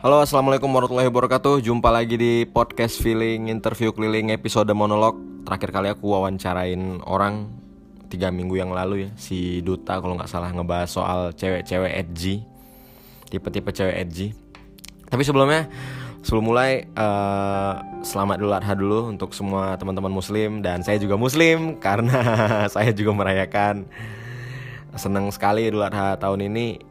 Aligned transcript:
Halo 0.00 0.24
assalamualaikum 0.24 0.72
warahmatullahi 0.72 1.12
wabarakatuh. 1.12 1.60
Jumpa 1.60 1.92
lagi 1.92 2.16
di 2.16 2.48
podcast 2.48 3.04
feeling 3.04 3.52
interview 3.52 3.92
keliling 3.92 4.32
episode 4.32 4.72
monolog. 4.72 5.20
Terakhir 5.44 5.68
kali 5.76 5.92
aku 5.92 6.16
wawancarain 6.16 7.04
orang 7.04 7.52
Tiga 8.08 8.32
minggu 8.32 8.56
yang 8.56 8.72
lalu 8.72 9.04
ya 9.04 9.10
Si 9.20 9.60
Duta 9.60 10.00
kalau 10.00 10.16
nggak 10.16 10.32
salah 10.32 10.56
ngebahas 10.56 10.88
soal 10.88 11.20
cewek-cewek 11.36 11.92
edgy. 12.00 12.40
Tipe-tipe 13.28 13.68
cewek 13.76 14.00
edgy. 14.00 14.32
Tapi 15.04 15.20
sebelumnya 15.20 15.68
Sebelum 16.24 16.48
mulai 16.48 16.88
uh, 16.96 18.00
Selamat 18.00 18.40
dulu 18.40 18.56
adha 18.56 18.72
dulu 18.72 19.12
untuk 19.12 19.36
semua 19.36 19.76
teman-teman 19.76 20.16
muslim 20.16 20.64
Dan 20.64 20.80
saya 20.80 20.96
juga 20.96 21.20
muslim 21.20 21.76
Karena 21.84 22.24
saya 22.72 22.88
juga 22.96 23.12
merayakan. 23.12 23.84
Senang 24.96 25.28
sekali 25.28 25.68
Idul 25.68 25.84
Adha 25.84 26.16
tahun 26.16 26.48
ini 26.48 26.88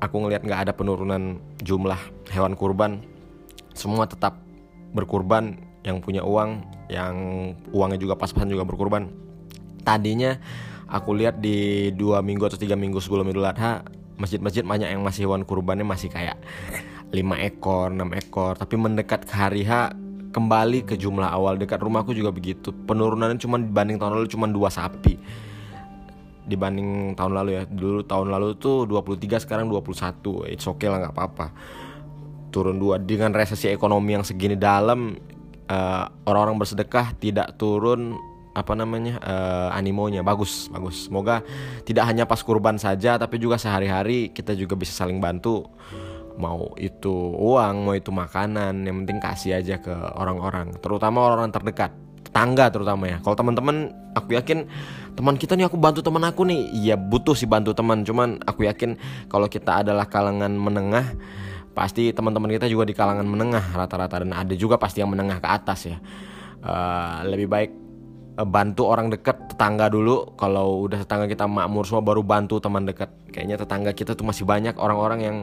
aku 0.00 0.16
ngelihat 0.26 0.42
nggak 0.44 0.60
ada 0.68 0.72
penurunan 0.76 1.40
jumlah 1.62 1.98
hewan 2.32 2.54
kurban. 2.56 3.04
Semua 3.76 4.08
tetap 4.08 4.40
berkurban 4.96 5.60
yang 5.84 6.00
punya 6.00 6.24
uang 6.24 6.64
yang 6.88 7.14
uangnya 7.70 7.98
juga 8.00 8.14
pas-pasan 8.16 8.50
juga 8.50 8.64
berkurban. 8.66 9.08
Tadinya 9.86 10.36
aku 10.90 11.14
lihat 11.14 11.38
di 11.38 11.90
dua 11.94 12.20
minggu 12.24 12.46
atau 12.48 12.58
tiga 12.58 12.74
minggu 12.74 12.98
sebelum 12.98 13.28
Idul 13.30 13.46
Adha 13.46 13.86
masjid-masjid 14.16 14.64
banyak 14.64 14.88
yang 14.88 15.04
masih 15.04 15.28
hewan 15.28 15.44
kurbannya 15.44 15.84
masih 15.84 16.08
kayak 16.08 16.40
lima 17.12 17.38
ekor, 17.38 17.92
enam 17.92 18.10
ekor. 18.16 18.58
Tapi 18.58 18.74
mendekat 18.74 19.28
ke 19.28 19.34
hari 19.36 19.62
H 19.62 19.94
kembali 20.32 20.88
ke 20.88 20.94
jumlah 20.98 21.28
awal. 21.28 21.60
Dekat 21.60 21.78
rumahku 21.80 22.16
juga 22.16 22.34
begitu. 22.34 22.72
Penurunannya 22.72 23.38
cuma 23.38 23.60
dibanding 23.60 24.00
tahun 24.00 24.20
lalu 24.20 24.28
cuma 24.32 24.50
dua 24.50 24.72
sapi 24.72 25.16
dibanding 26.46 27.18
tahun 27.18 27.32
lalu 27.34 27.50
ya. 27.58 27.62
Dulu 27.66 28.06
tahun 28.06 28.32
lalu 28.32 28.56
tuh 28.56 28.86
23 28.88 29.42
sekarang 29.42 29.66
21 29.68 30.48
it's 30.48 30.64
okay 30.64 30.88
lah 30.88 31.02
nggak 31.02 31.14
apa-apa. 31.14 31.46
Turun 32.54 32.80
dua 32.80 32.96
dengan 32.96 33.34
resesi 33.36 33.68
ekonomi 33.68 34.16
yang 34.16 34.24
segini 34.24 34.56
dalam 34.56 35.12
eh, 35.68 36.04
orang-orang 36.24 36.56
bersedekah 36.56 37.18
tidak 37.20 37.58
turun 37.60 38.16
apa 38.56 38.72
namanya 38.72 39.20
uh, 39.20 39.68
animonya. 39.76 40.24
Bagus 40.24 40.72
bagus. 40.72 41.12
Semoga 41.12 41.44
tidak 41.84 42.08
hanya 42.08 42.24
pas 42.24 42.40
kurban 42.40 42.80
saja 42.80 43.20
tapi 43.20 43.36
juga 43.36 43.60
sehari-hari 43.60 44.32
kita 44.32 44.56
juga 44.56 44.72
bisa 44.80 44.96
saling 44.96 45.20
bantu. 45.20 45.68
Mau 46.40 46.72
itu 46.80 47.12
uang 47.36 47.84
mau 47.84 47.92
itu 47.92 48.08
makanan 48.08 48.88
yang 48.88 49.04
penting 49.04 49.20
kasih 49.20 49.60
aja 49.60 49.76
ke 49.76 49.92
orang-orang. 49.92 50.72
Terutama 50.80 51.28
orang-orang 51.28 51.52
terdekat 51.52 51.92
tetangga 52.24 52.72
terutama 52.72 53.04
ya. 53.12 53.16
Kalau 53.20 53.36
teman-teman 53.36 53.92
aku 54.16 54.36
yakin 54.40 54.64
teman 55.16 55.40
kita 55.40 55.56
nih 55.56 55.66
aku 55.66 55.80
bantu 55.80 56.04
teman 56.04 56.22
aku 56.28 56.44
nih. 56.44 56.68
Iya 56.76 56.94
butuh 57.00 57.32
sih 57.32 57.48
bantu 57.48 57.72
teman, 57.72 58.04
cuman 58.04 58.44
aku 58.44 58.68
yakin 58.68 59.00
kalau 59.32 59.48
kita 59.48 59.82
adalah 59.82 60.06
kalangan 60.06 60.52
menengah 60.52 61.16
pasti 61.76 62.08
teman-teman 62.12 62.48
kita 62.56 62.68
juga 62.72 62.88
di 62.88 62.96
kalangan 62.96 63.24
menengah 63.28 63.76
rata-rata 63.76 64.24
dan 64.24 64.32
ada 64.32 64.54
juga 64.56 64.80
pasti 64.80 65.00
yang 65.00 65.12
menengah 65.12 65.40
ke 65.40 65.48
atas 65.48 65.80
ya. 65.88 65.98
Uh, 66.60 67.24
lebih 67.28 67.48
baik 67.48 67.70
uh, 68.36 68.48
bantu 68.48 68.88
orang 68.88 69.08
dekat 69.08 69.36
tetangga 69.52 69.88
dulu 69.88 70.36
kalau 70.36 70.84
udah 70.88 71.04
tetangga 71.04 71.28
kita 71.28 71.48
makmur 71.48 71.84
semua 71.88 72.04
baru 72.04 72.20
bantu 72.20 72.60
teman 72.60 72.84
dekat 72.84 73.12
kayaknya 73.32 73.60
tetangga 73.60 73.92
kita 73.92 74.12
tuh 74.12 74.24
masih 74.24 74.44
banyak 74.44 74.76
orang-orang 74.76 75.20
yang 75.20 75.38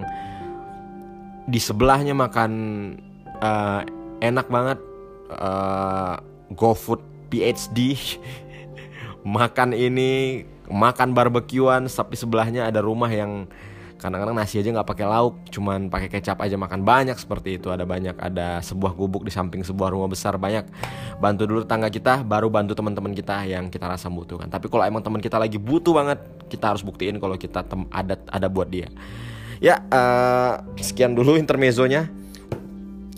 di 1.47 1.59
sebelahnya 1.59 2.15
makan 2.15 2.51
uh, 3.41 3.81
enak 4.23 4.47
banget 4.47 4.79
uh, 5.31 6.17
GoFood 6.53 7.01
PhD 7.31 7.97
makan 9.23 9.71
ini 9.71 10.43
makan 10.67 11.15
barbekyuan 11.15 11.87
tapi 11.87 12.15
sebelahnya 12.15 12.67
ada 12.67 12.83
rumah 12.83 13.11
yang 13.11 13.47
kadang-kadang 14.03 14.35
nasi 14.35 14.59
aja 14.59 14.67
nggak 14.67 14.83
pakai 14.83 15.07
lauk 15.07 15.47
cuman 15.47 15.87
pakai 15.87 16.11
kecap 16.11 16.43
aja 16.43 16.59
makan. 16.59 16.83
Banyak 16.83 17.15
seperti 17.15 17.55
itu. 17.55 17.71
Ada 17.71 17.87
banyak 17.87 18.19
ada 18.19 18.59
sebuah 18.59 18.91
gubuk 18.91 19.23
di 19.23 19.31
samping 19.31 19.63
sebuah 19.63 19.95
rumah 19.95 20.11
besar. 20.11 20.35
Banyak. 20.35 20.67
Bantu 21.23 21.47
dulu 21.47 21.63
tetangga 21.63 21.87
kita 21.87 22.27
baru 22.27 22.51
bantu 22.51 22.75
teman-teman 22.75 23.15
kita 23.15 23.47
yang 23.47 23.71
kita 23.71 23.87
rasa 23.87 24.11
butuhkan 24.11 24.51
tapi 24.51 24.67
kalau 24.67 24.83
emang 24.83 24.99
teman 24.99 25.23
kita 25.23 25.39
lagi 25.39 25.55
butuh 25.55 25.95
banget 25.95 26.19
kita 26.51 26.75
harus 26.75 26.83
buktiin 26.83 27.15
kalau 27.23 27.39
kita 27.39 27.63
tem 27.63 27.87
ada 27.87 28.19
ada 28.27 28.47
buat 28.51 28.67
dia. 28.67 28.91
Ya 29.63 29.79
uh, 29.87 30.59
sekian 30.75 31.15
dulu 31.15 31.39
intermezzonya. 31.39 32.11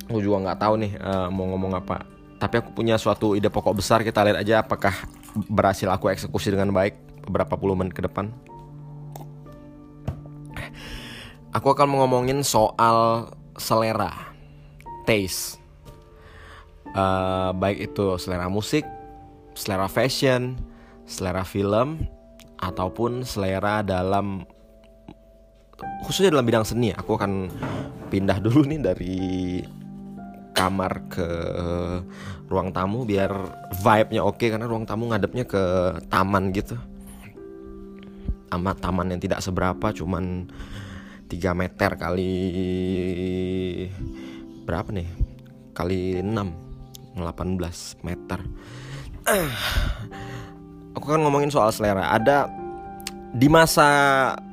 Aku 0.06 0.22
juga 0.22 0.38
nggak 0.46 0.62
tahu 0.62 0.74
nih 0.86 0.92
uh, 1.02 1.34
mau 1.34 1.50
ngomong 1.50 1.82
apa 1.82 2.15
tapi 2.46 2.62
aku 2.62 2.70
punya 2.78 3.02
suatu 3.02 3.34
ide 3.34 3.50
pokok 3.50 3.82
besar 3.82 4.06
kita 4.06 4.22
lihat 4.22 4.38
aja 4.38 4.62
apakah 4.62 4.94
berhasil 5.50 5.90
aku 5.90 6.14
eksekusi 6.14 6.54
dengan 6.54 6.70
baik 6.70 6.94
beberapa 7.26 7.58
puluh 7.58 7.74
menit 7.74 7.98
ke 7.98 8.06
depan. 8.06 8.30
Aku 11.56 11.74
akan 11.74 11.98
ngomongin 11.98 12.46
soal 12.46 13.32
selera 13.58 14.14
taste. 15.10 15.58
Uh, 16.96 17.52
baik 17.58 17.92
itu 17.92 18.16
selera 18.22 18.48
musik 18.48 18.88
selera 19.52 19.92
fashion 19.92 20.56
selera 21.04 21.44
film 21.44 22.08
ataupun 22.56 23.28
selera 23.28 23.84
dalam 23.84 24.48
khususnya 26.08 26.32
dalam 26.32 26.48
bidang 26.48 26.64
seni. 26.64 26.96
Aku 26.96 27.20
akan 27.20 27.52
pindah 28.08 28.40
dulu 28.40 28.64
nih 28.64 28.80
dari 28.80 29.16
kamar 30.56 31.12
ke 31.12 31.28
ruang 32.48 32.72
tamu 32.72 33.04
biar 33.04 33.30
vibe-nya 33.76 34.24
oke 34.24 34.46
karena 34.48 34.64
ruang 34.64 34.88
tamu 34.88 35.12
ngadepnya 35.12 35.44
ke 35.44 35.64
taman 36.08 36.56
gitu. 36.56 36.80
Amat 38.56 38.80
taman 38.80 39.12
yang 39.12 39.20
tidak 39.20 39.44
seberapa 39.44 39.92
cuman 39.92 40.48
3 41.28 41.52
meter 41.52 41.92
kali 42.00 42.34
berapa 44.64 44.90
nih? 44.96 45.10
Kali 45.76 46.24
6 46.24 47.20
18 47.20 48.08
meter. 48.08 48.40
Aku 50.96 51.06
kan 51.12 51.20
ngomongin 51.20 51.52
soal 51.52 51.76
selera. 51.76 52.16
Ada 52.16 52.48
di 53.36 53.52
masa 53.52 53.88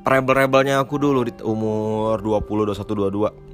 rebel-rebelnya 0.03 0.83
aku 0.83 0.99
dulu 0.99 1.23
di 1.23 1.31
umur 1.39 2.19
20 2.19 2.75
21 2.75 2.83
22 3.15 3.52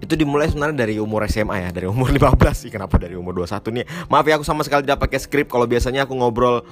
itu 0.00 0.16
dimulai 0.16 0.48
sebenarnya 0.48 0.88
dari 0.88 0.96
umur 0.96 1.28
SMA 1.28 1.68
ya 1.68 1.70
dari 1.70 1.86
umur 1.86 2.08
15 2.16 2.32
sih 2.56 2.70
kenapa 2.72 2.96
dari 2.96 3.14
umur 3.14 3.36
21 3.44 3.76
nih. 3.80 3.86
Maaf 4.08 4.24
ya 4.24 4.34
aku 4.40 4.44
sama 4.48 4.64
sekali 4.64 4.88
tidak 4.88 5.04
pakai 5.04 5.20
skrip. 5.20 5.46
Kalau 5.52 5.68
biasanya 5.68 6.08
aku 6.08 6.16
ngobrol 6.16 6.64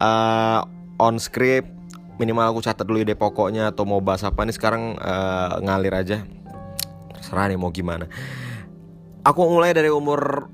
uh, 0.00 0.60
on 0.96 1.20
script 1.20 1.80
minimal 2.20 2.52
aku 2.52 2.60
catat 2.60 2.84
dulu 2.84 3.00
ide 3.00 3.16
pokoknya 3.16 3.72
atau 3.72 3.88
mau 3.88 4.04
bahas 4.04 4.20
apa 4.28 4.44
nih 4.44 4.52
sekarang 4.52 4.96
uh, 5.00 5.56
ngalir 5.64 5.96
aja. 5.96 6.18
Serah 7.20 7.48
nih 7.48 7.56
mau 7.56 7.72
gimana. 7.72 8.08
Aku 9.24 9.44
mulai 9.48 9.72
dari 9.72 9.88
umur 9.88 10.48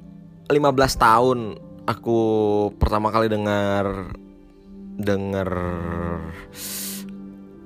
15 0.47 0.63
tahun. 0.99 1.39
Aku 1.87 2.19
pertama 2.79 3.15
kali 3.15 3.31
dengar 3.31 4.15
dengar 4.99 5.51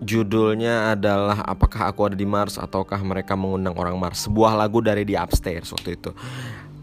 Judulnya 0.01 0.97
adalah 0.97 1.45
Apakah 1.45 1.93
Aku 1.93 2.09
Ada 2.09 2.17
di 2.17 2.25
Mars? 2.25 2.57
Ataukah 2.57 2.97
mereka 3.05 3.37
mengundang 3.37 3.77
orang 3.77 4.01
Mars? 4.01 4.25
Sebuah 4.25 4.57
lagu 4.57 4.81
dari 4.81 5.05
di 5.05 5.13
Upstairs 5.13 5.69
waktu 5.77 6.01
itu. 6.01 6.11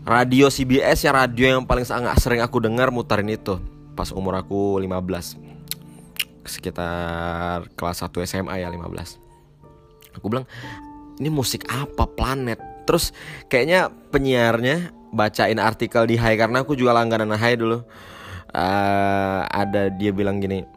Radio 0.05 0.47
CBS 0.53 1.03
ya 1.03 1.11
radio 1.11 1.57
yang 1.57 1.65
paling 1.65 1.83
sering 2.21 2.45
aku 2.45 2.61
dengar 2.61 2.93
mutarin 2.93 3.27
itu. 3.33 3.57
Pas 3.97 4.13
umur 4.13 4.37
aku 4.37 4.77
15 4.77 5.41
Sekitar 6.45 7.65
kelas 7.73 8.05
1 8.05 8.13
SMA 8.29 8.61
ya 8.61 8.69
15 8.69 10.21
Aku 10.21 10.29
bilang 10.29 10.45
ini 11.17 11.33
musik 11.33 11.65
apa? 11.73 12.05
Planet. 12.05 12.61
Terus 12.85 13.09
kayaknya 13.49 13.89
penyiarnya 14.13 14.93
bacain 15.09 15.57
artikel 15.57 16.05
di 16.05 16.21
Hai 16.21 16.37
Karena 16.37 16.61
aku 16.61 16.77
juga 16.77 16.93
langganan 16.93 17.33
Hai 17.33 17.57
dulu. 17.57 17.81
Uh, 18.53 19.41
Ada 19.49 19.89
dia 19.89 20.13
bilang 20.13 20.37
gini 20.37 20.76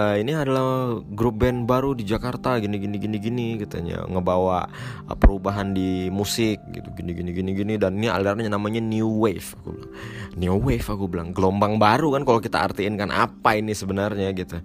uh, 0.00 0.16
ini 0.16 0.32
adalah 0.32 0.96
grup 1.12 1.44
band 1.44 1.68
baru 1.68 1.92
di 1.92 2.08
Jakarta 2.08 2.56
gini 2.56 2.80
gini 2.80 2.96
gini 2.96 3.16
gini 3.20 3.46
katanya. 3.60 4.08
Ngebawa 4.08 4.64
uh, 5.06 5.16
perubahan 5.16 5.76
di 5.76 6.08
musik 6.08 6.56
gitu. 6.72 6.88
Gini 6.96 7.12
gini 7.12 7.30
gini 7.36 7.50
gini. 7.52 7.74
Dan 7.76 8.00
ini 8.00 8.08
alirannya 8.08 8.48
namanya 8.48 8.80
new 8.80 9.08
wave 9.20 9.52
aku 9.60 9.76
bilang. 9.76 9.92
New 10.40 10.56
wave 10.56 10.86
aku 10.88 11.04
bilang. 11.06 11.28
Gelombang 11.36 11.76
baru 11.76 12.16
kan 12.16 12.22
kalau 12.24 12.40
kita 12.40 12.58
artiin 12.64 12.96
kan 12.96 13.12
apa 13.12 13.60
ini 13.60 13.76
sebenarnya 13.76 14.32
gitu. 14.32 14.56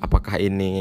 Apakah 0.00 0.40
ini 0.40 0.72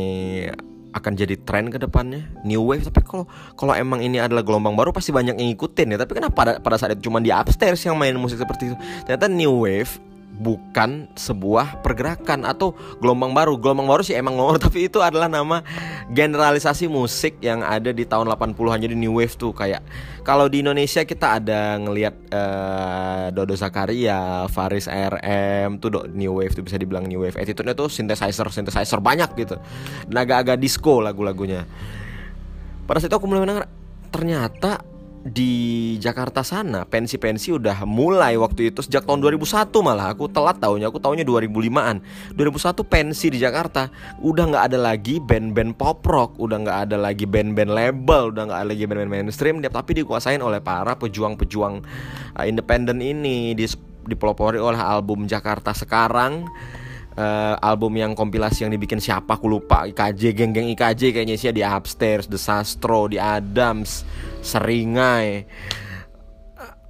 akan 0.92 1.12
jadi 1.16 1.36
tren 1.44 1.72
ke 1.72 1.80
depannya? 1.80 2.28
New 2.48 2.64
wave 2.68 2.88
tapi 2.88 3.04
kalau 3.04 3.28
kalau 3.56 3.76
emang 3.76 4.04
ini 4.04 4.20
adalah 4.20 4.44
gelombang 4.44 4.76
baru 4.76 4.92
pasti 4.96 5.12
banyak 5.12 5.36
yang 5.36 5.48
ngikutin 5.52 5.96
ya. 5.96 5.98
Tapi 6.00 6.12
kenapa 6.16 6.34
pada 6.34 6.52
pada 6.64 6.76
saat 6.80 6.96
itu 6.96 7.12
cuma 7.12 7.20
di 7.20 7.32
upstairs 7.32 7.84
yang 7.84 8.00
main 8.00 8.16
musik 8.16 8.40
seperti 8.40 8.72
itu? 8.72 8.78
Ternyata 9.08 9.28
new 9.28 9.68
wave 9.68 9.92
bukan 10.32 11.12
sebuah 11.14 11.84
pergerakan 11.84 12.48
atau 12.48 12.74
gelombang 13.04 13.36
baru. 13.36 13.60
Gelombang 13.60 13.90
baru 13.92 14.02
sih 14.02 14.16
emang 14.16 14.40
ngomong 14.40 14.58
tapi 14.66 14.88
itu 14.88 15.04
adalah 15.04 15.28
nama 15.28 15.62
generalisasi 16.10 16.88
musik 16.88 17.38
yang 17.44 17.62
ada 17.62 17.92
di 17.92 18.08
tahun 18.08 18.32
80-an 18.32 18.80
jadi 18.82 18.96
new 18.96 19.20
wave 19.20 19.36
tuh 19.36 19.52
kayak 19.52 19.84
kalau 20.22 20.46
di 20.46 20.62
Indonesia 20.62 21.02
kita 21.02 21.42
ada 21.42 21.82
ngelihat 21.82 22.16
uh, 22.30 23.26
Dodo 23.34 23.58
Zakaria, 23.58 24.46
Faris 24.54 24.86
RM 24.86 25.82
tuh 25.82 25.90
do, 25.90 26.00
new 26.14 26.38
wave 26.38 26.54
tuh 26.54 26.62
bisa 26.62 26.78
dibilang 26.78 27.10
new 27.10 27.26
wave. 27.26 27.34
Attitude-nya 27.42 27.74
tuh 27.74 27.90
synthesizer 27.90 28.46
synthesizer 28.54 29.02
banyak 29.02 29.34
gitu. 29.34 29.58
Dan 30.06 30.18
agak-agak 30.22 30.62
disco 30.62 31.02
lagu-lagunya. 31.02 31.66
Pada 32.86 33.02
saat 33.02 33.10
itu 33.10 33.18
aku 33.18 33.26
mulai 33.26 33.42
mendengar 33.50 33.66
ternyata 34.14 34.86
di 35.22 35.96
Jakarta 36.02 36.42
sana 36.42 36.82
pensi-pensi 36.82 37.54
udah 37.54 37.86
mulai 37.86 38.34
waktu 38.42 38.74
itu 38.74 38.82
sejak 38.82 39.06
tahun 39.06 39.22
2001 39.22 39.70
malah. 39.86 40.18
Aku 40.18 40.26
telat 40.26 40.58
tahunnya 40.58 40.90
aku 40.90 40.98
tahunnya 40.98 41.26
2005an 41.26 42.02
2001 42.34 42.82
pensi 42.90 43.28
di 43.30 43.38
Jakarta 43.38 43.94
udah 44.18 44.44
nggak 44.50 44.64
ada 44.74 44.80
lagi 44.82 45.22
band-band 45.22 45.78
pop 45.78 46.02
rock 46.10 46.42
udah 46.42 46.58
nggak 46.66 46.80
ada 46.90 46.98
lagi 46.98 47.30
band-band 47.30 47.70
label 47.70 48.34
udah 48.34 48.44
nggak 48.50 48.60
ada 48.66 48.70
lagi 48.74 48.84
band-band 48.90 49.12
mainstream 49.14 49.62
tapi 49.62 50.02
dikuasain 50.02 50.42
oleh 50.42 50.58
para 50.58 50.98
pejuang-pejuang 50.98 51.76
uh, 52.36 52.46
independen 52.50 52.98
ini 52.98 53.54
dipelopori 54.10 54.58
oleh 54.58 54.82
album 54.82 55.30
Jakarta 55.30 55.78
sekarang 55.78 56.50
uh, 57.18 57.56
album 57.60 57.98
yang 58.00 58.12
kompilasi 58.16 58.64
yang 58.68 58.72
dibikin 58.72 59.02
siapa 59.02 59.36
aku 59.36 59.48
lupa. 59.48 59.88
IKJ 59.90 60.36
geng-geng 60.36 60.72
IKJ 60.76 61.16
kayaknya 61.16 61.36
sih 61.36 61.52
di 61.52 61.64
Upstairs, 61.66 62.28
The 62.28 62.40
Sastro, 62.40 63.12
di 63.12 63.18
Adams, 63.20 64.04
Seringai. 64.46 65.48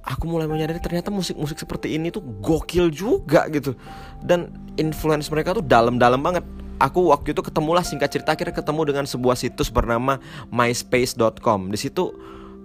Aku 0.02 0.26
mulai 0.26 0.50
menyadari 0.50 0.82
ternyata 0.82 1.14
musik-musik 1.14 1.62
seperti 1.62 1.94
ini 1.94 2.10
tuh 2.10 2.22
gokil 2.22 2.90
juga 2.90 3.46
gitu. 3.50 3.78
Dan 4.18 4.50
influence 4.74 5.30
mereka 5.30 5.54
tuh 5.54 5.64
dalam-dalam 5.64 6.18
banget. 6.18 6.44
Aku 6.82 7.14
waktu 7.14 7.30
itu 7.30 7.46
ketemulah 7.46 7.86
singkat 7.86 8.10
cerita 8.10 8.34
akhirnya 8.34 8.58
ketemu 8.58 8.82
dengan 8.90 9.04
sebuah 9.06 9.38
situs 9.38 9.70
bernama 9.70 10.18
myspace.com 10.50 11.70
di 11.70 11.78
situ 11.78 12.10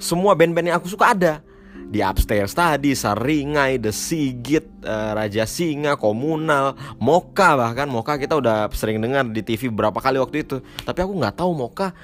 semua 0.01 0.33
band-band 0.33 0.73
yang 0.73 0.77
aku 0.81 0.89
suka 0.89 1.13
ada 1.13 1.45
di 1.87 2.03
upstairs 2.03 2.51
tadi 2.51 2.91
Saringai, 2.91 3.79
The 3.79 3.95
Sigit, 3.95 4.67
uh, 4.83 5.15
Raja 5.15 5.47
Singa, 5.47 5.95
Komunal, 5.95 6.75
Moka 6.99 7.55
bahkan 7.55 7.87
Moka 7.87 8.19
kita 8.19 8.35
udah 8.35 8.67
sering 8.75 8.99
dengar 8.99 9.23
di 9.31 9.39
TV 9.39 9.71
berapa 9.71 9.95
kali 9.97 10.19
waktu 10.19 10.43
itu. 10.43 10.59
Tapi 10.83 10.99
aku 10.99 11.13
nggak 11.15 11.39
tahu 11.39 11.51
Moka 11.55 11.95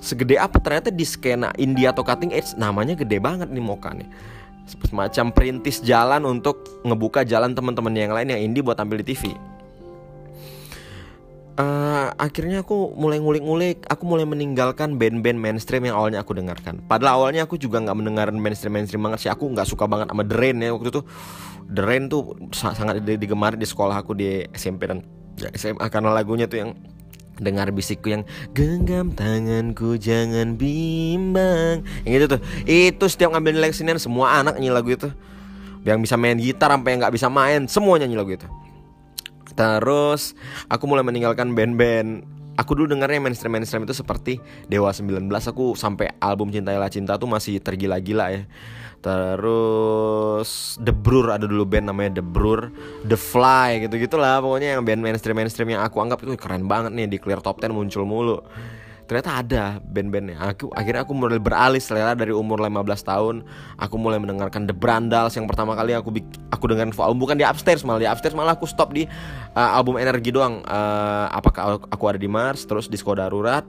segede 0.00 0.36
apa 0.36 0.60
ternyata 0.60 0.88
di 0.92 1.04
skena 1.04 1.52
India 1.56 1.92
atau 1.92 2.04
cutting 2.04 2.32
edge 2.32 2.56
namanya 2.56 2.96
gede 2.96 3.16
banget 3.16 3.48
nih 3.48 3.64
Moka 3.64 3.96
nih. 3.96 4.08
Semacam 4.68 5.34
perintis 5.34 5.82
jalan 5.82 6.22
untuk 6.28 6.62
ngebuka 6.86 7.26
jalan 7.26 7.56
teman-teman 7.56 7.90
yang 7.96 8.12
lain 8.14 8.28
yang 8.30 8.40
indie 8.52 8.62
buat 8.62 8.78
tampil 8.78 9.02
di 9.02 9.16
TV 9.16 9.34
uh, 11.60 12.06
akhirnya 12.16 12.64
aku 12.64 12.96
mulai 12.96 13.20
ngulik-ngulik. 13.20 13.84
Aku 13.86 14.08
mulai 14.08 14.24
meninggalkan 14.24 14.96
band-band 14.96 15.36
mainstream 15.36 15.84
yang 15.84 15.96
awalnya 16.00 16.24
aku 16.24 16.32
dengarkan. 16.32 16.80
Padahal 16.88 17.20
awalnya 17.20 17.44
aku 17.44 17.60
juga 17.60 17.78
nggak 17.84 17.96
mendengarkan 17.96 18.36
mainstream 18.40 18.72
mainstream 18.72 19.04
banget 19.04 19.28
sih. 19.28 19.30
Aku 19.30 19.46
nggak 19.52 19.68
suka 19.68 19.84
banget 19.84 20.08
sama 20.10 20.24
The 20.24 20.36
Rain 20.36 20.56
ya 20.64 20.72
waktu 20.72 20.88
itu. 20.88 21.02
The 21.70 21.82
Rain 21.84 22.08
tuh 22.10 22.34
sangat 22.56 23.04
digemari 23.04 23.60
di 23.60 23.68
sekolah 23.68 24.02
aku 24.02 24.16
di 24.16 24.42
SMP 24.56 24.90
dan 24.90 25.04
ya, 25.38 25.52
SMA 25.54 25.86
karena 25.92 26.10
lagunya 26.10 26.50
tuh 26.50 26.58
yang 26.66 26.70
dengar 27.40 27.72
bisikku 27.72 28.12
yang 28.12 28.28
genggam 28.52 29.12
tanganku 29.12 30.00
jangan 30.00 30.56
bimbang. 30.56 31.84
Yang 32.08 32.14
itu 32.16 32.26
tuh. 32.26 32.40
Itu 32.66 33.04
setiap 33.06 33.36
ngambil 33.36 33.60
nilai 33.60 33.70
kesenian 33.70 34.00
semua 34.00 34.40
anak 34.40 34.56
nyanyi 34.58 34.72
lagu 34.72 34.90
itu. 34.90 35.08
Yang 35.80 36.08
bisa 36.08 36.14
main 36.20 36.36
gitar 36.36 36.68
sampai 36.72 36.96
yang 36.96 37.00
nggak 37.06 37.14
bisa 37.16 37.28
main 37.32 37.64
semua 37.64 37.96
nyanyi 37.96 38.16
lagu 38.20 38.36
itu 38.36 38.48
Terus 39.54 40.34
aku 40.66 40.84
mulai 40.86 41.06
meninggalkan 41.06 41.54
band-band. 41.54 42.40
Aku 42.58 42.76
dulu 42.76 42.92
dengarnya 42.92 43.24
mainstream-mainstream 43.24 43.88
itu 43.88 43.96
seperti 43.96 44.36
Dewa 44.68 44.92
19 44.92 45.32
Aku 45.32 45.72
sampai 45.72 46.12
album 46.20 46.52
Cintailah 46.52 46.92
Cinta 46.92 47.16
tuh 47.16 47.24
masih 47.24 47.56
tergila-gila 47.56 48.36
ya. 48.36 48.44
Terus 49.00 50.76
The 50.76 50.92
Brur 50.92 51.32
ada 51.32 51.48
dulu 51.48 51.64
band 51.64 51.88
namanya 51.88 52.20
The 52.20 52.24
Brur 52.26 52.68
The 53.00 53.16
Fly 53.16 53.88
gitu-gitu 53.88 54.20
lah 54.20 54.44
Pokoknya 54.44 54.76
yang 54.76 54.84
band 54.84 55.00
mainstream-mainstream 55.00 55.72
yang 55.72 55.80
aku 55.80 56.04
anggap 56.04 56.20
itu 56.20 56.36
keren 56.36 56.68
banget 56.68 56.92
nih. 56.92 57.08
Di 57.08 57.16
clear 57.16 57.40
top 57.40 57.64
10 57.64 57.72
muncul 57.72 58.04
mulu 58.04 58.44
ternyata 59.10 59.42
ada 59.42 59.64
band-bandnya. 59.82 60.38
Aku 60.38 60.70
akhirnya 60.70 61.02
aku 61.02 61.18
mulai 61.18 61.42
beralih 61.42 61.82
selera 61.82 62.14
dari 62.14 62.30
umur 62.30 62.62
15 62.62 62.86
tahun. 63.02 63.42
Aku 63.74 63.98
mulai 63.98 64.22
mendengarkan 64.22 64.70
The 64.70 64.76
Brandals 64.76 65.34
yang 65.34 65.50
pertama 65.50 65.74
kali 65.74 65.98
aku 65.98 66.14
aku 66.54 66.64
dengerin 66.70 66.94
album 66.94 67.18
bukan 67.18 67.34
di 67.34 67.42
upstairs 67.42 67.82
malah 67.82 67.98
di 67.98 68.06
upstairs 68.06 68.38
malah 68.38 68.54
aku 68.54 68.70
stop 68.70 68.94
di 68.94 69.10
uh, 69.58 69.70
album 69.74 69.98
energi 69.98 70.30
doang. 70.30 70.62
Uh, 70.62 71.26
apakah 71.34 71.82
aku 71.90 72.04
ada 72.06 72.22
di 72.22 72.30
Mars 72.30 72.62
terus 72.70 72.86
Disco 72.86 73.10
Darurat. 73.18 73.66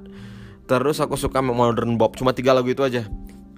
Terus 0.70 1.02
aku 1.02 1.18
suka 1.18 1.42
modern 1.42 1.98
pop 1.98 2.14
cuma 2.14 2.38
tiga 2.38 2.54
lagu 2.54 2.70
itu 2.70 2.86
aja. 2.86 3.10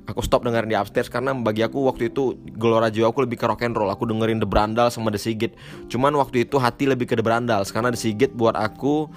Aku 0.08 0.24
stop 0.24 0.48
dengerin 0.48 0.72
di 0.72 0.80
upstairs 0.80 1.12
karena 1.12 1.36
bagi 1.36 1.68
aku 1.68 1.84
waktu 1.84 2.16
itu 2.16 2.40
gelora 2.56 2.88
jiwa 2.88 3.12
aku 3.12 3.28
lebih 3.28 3.36
ke 3.36 3.44
rock 3.44 3.60
and 3.68 3.76
roll. 3.76 3.92
Aku 3.92 4.08
dengerin 4.08 4.40
The 4.40 4.48
Brandals 4.48 4.96
sama 4.96 5.12
The 5.12 5.20
Sigit 5.20 5.60
cuman 5.92 6.16
waktu 6.16 6.48
itu 6.48 6.56
hati 6.64 6.88
lebih 6.88 7.12
ke 7.12 7.20
The 7.20 7.28
Brandals 7.28 7.76
karena 7.76 7.92
The 7.92 8.00
Sigit 8.00 8.32
buat 8.32 8.56
aku 8.56 9.12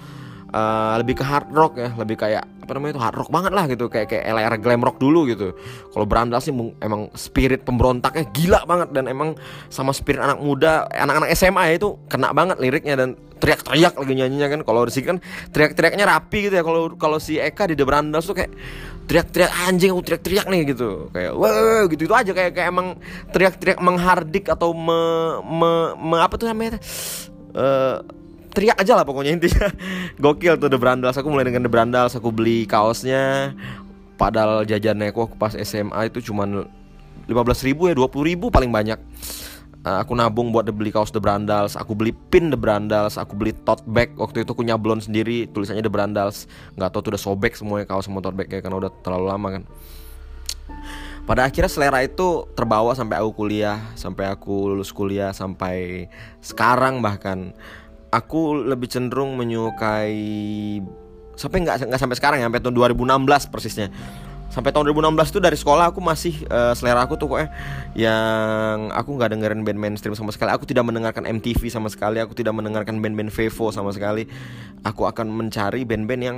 uh, 0.51 0.95
lebih 0.99 1.19
ke 1.19 1.23
hard 1.25 1.51
rock 1.51 1.79
ya 1.79 1.89
lebih 1.97 2.15
kayak 2.19 2.43
apa 2.67 2.71
namanya 2.75 2.99
itu 2.99 3.01
hard 3.01 3.15
rock 3.15 3.29
banget 3.31 3.51
lah 3.55 3.65
gitu 3.71 3.87
kayak 3.87 4.11
kayak 4.11 4.23
LR 4.27 4.53
glam 4.59 4.83
rock 4.83 4.99
dulu 4.99 5.23
gitu. 5.31 5.55
Kalau 5.95 6.03
Berandal 6.03 6.43
sih 6.43 6.51
emang 6.83 7.07
spirit 7.15 7.63
pemberontaknya 7.63 8.27
gila 8.35 8.67
banget 8.67 8.91
dan 8.91 9.07
emang 9.07 9.39
sama 9.71 9.95
spirit 9.95 10.19
anak 10.19 10.43
muda 10.43 10.83
anak-anak 10.91 11.31
SMA 11.31 11.79
itu 11.79 11.95
kena 12.11 12.35
banget 12.35 12.59
liriknya 12.59 12.99
dan 12.99 13.15
teriak-teriak 13.39 13.95
lagi 13.95 14.13
nyanyinya 14.19 14.47
kan. 14.51 14.59
Kalau 14.67 14.83
di 14.83 14.99
kan 14.99 15.17
teriak-teriaknya 15.55 16.05
rapi 16.11 16.37
gitu 16.51 16.55
ya. 16.59 16.63
Kalau 16.67 16.81
kalau 16.99 17.17
si 17.23 17.39
Eka 17.39 17.71
di 17.71 17.79
The 17.79 17.87
Brandas 17.87 18.27
tuh 18.27 18.35
kayak 18.35 18.51
teriak-teriak 19.07 19.51
anjing 19.71 19.95
aku 19.95 20.03
teriak-teriak 20.03 20.45
nih 20.51 20.61
gitu. 20.75 21.07
Kayak 21.15 21.31
wah 21.39 21.87
gitu 21.87 22.03
itu 22.03 22.15
aja. 22.19 22.31
Kayak 22.35 22.51
kayak 22.51 22.67
emang 22.67 22.87
teriak-teriak 23.31 23.79
menghardik 23.79 24.51
atau 24.51 24.75
me, 24.75 24.99
me, 25.39 25.71
me 25.95 26.17
apa 26.19 26.35
tuh 26.35 26.51
namanya 26.51 26.83
uh, 27.55 28.03
teriak 28.57 28.81
aja 28.81 28.97
lah 28.97 29.05
pokoknya 29.05 29.37
intinya. 29.37 29.69
Gokil 30.23 30.57
tuh 30.57 30.73
The 30.73 30.81
Brandals. 30.81 31.21
Aku 31.21 31.29
mulai 31.29 31.45
dengan 31.45 31.61
The 31.61 31.71
Brandals 31.71 32.17
aku 32.17 32.33
beli 32.33 32.65
kaosnya. 32.65 33.53
Padahal 34.17 34.65
jajannya 34.65 35.13
aku 35.13 35.29
pas 35.37 35.53
SMA 35.53 36.09
itu 36.09 36.33
cuman 36.33 36.65
15 37.29 37.67
ribu 37.69 37.85
ya 37.85 37.93
20 37.93 38.09
ribu 38.33 38.49
paling 38.49 38.73
banyak. 38.73 38.97
Uh, 39.85 40.03
aku 40.03 40.17
nabung 40.17 40.49
buat 40.49 40.65
beli 40.73 40.89
kaos 40.89 41.13
The 41.13 41.21
Brandals. 41.21 41.77
Aku 41.77 41.93
beli 41.93 42.17
pin 42.33 42.49
The 42.49 42.57
Brandals 42.57 43.21
aku 43.21 43.37
beli 43.37 43.53
tote 43.53 43.85
bag. 43.85 44.17
Waktu 44.17 44.41
itu 44.41 44.57
aku 44.57 44.65
nyablon 44.65 45.05
sendiri 45.05 45.45
tulisannya 45.53 45.85
The 45.85 45.93
Brandals. 45.93 46.49
Nggak 46.73 46.97
tahu 46.97 47.01
tuh 47.05 47.11
udah 47.13 47.21
sobek 47.21 47.53
semuanya 47.53 47.85
kaos 47.85 48.09
sama 48.09 48.25
tote 48.25 48.41
bag 48.41 48.49
ya 48.49 48.65
karena 48.65 48.81
udah 48.81 48.91
terlalu 49.05 49.25
lama 49.29 49.47
kan. 49.53 49.63
Pada 51.27 51.43
akhirnya 51.43 51.67
selera 51.67 51.99
itu 52.07 52.47
terbawa 52.55 52.95
sampai 52.95 53.19
aku 53.19 53.43
kuliah 53.43 53.83
sampai 53.99 54.31
aku 54.31 54.71
lulus 54.71 54.95
kuliah 54.95 55.35
sampai 55.35 56.07
sekarang 56.39 57.03
bahkan 57.03 57.51
aku 58.11 58.55
lebih 58.55 58.87
cenderung 58.87 59.35
menyukai 59.35 60.15
sampai 61.37 61.57
nggak 61.61 61.85
nggak 61.87 62.01
sampai 62.01 62.17
sekarang 62.17 62.37
ya 62.41 62.45
sampai 62.49 62.61
tahun 62.63 62.75
2016 62.75 63.53
persisnya. 63.53 63.89
Sampai 64.47 64.71
tahun 64.71 64.89
2016 64.95 65.37
tuh 65.37 65.41
dari 65.43 65.59
sekolah 65.59 65.91
aku 65.91 65.99
masih 66.01 66.47
uh, 66.49 66.71
selera 66.73 67.03
aku 67.03 67.19
tuh 67.19 67.29
kok 67.29 67.51
yang 67.93 68.89
aku 68.95 69.19
nggak 69.19 69.35
dengerin 69.35 69.61
band 69.61 69.77
mainstream 69.77 70.15
sama 70.17 70.33
sekali. 70.33 70.49
Aku 70.55 70.63
tidak 70.63 70.87
mendengarkan 70.87 71.27
MTV 71.27 71.67
sama 71.67 71.91
sekali. 71.91 72.23
Aku 72.23 72.33
tidak 72.33 72.55
mendengarkan 72.55 72.97
band-band 72.97 73.29
Vevo 73.29 73.69
sama 73.69 73.91
sekali. 73.93 74.25
Aku 74.81 75.03
akan 75.05 75.29
mencari 75.29 75.83
band-band 75.83 76.21
yang 76.23 76.37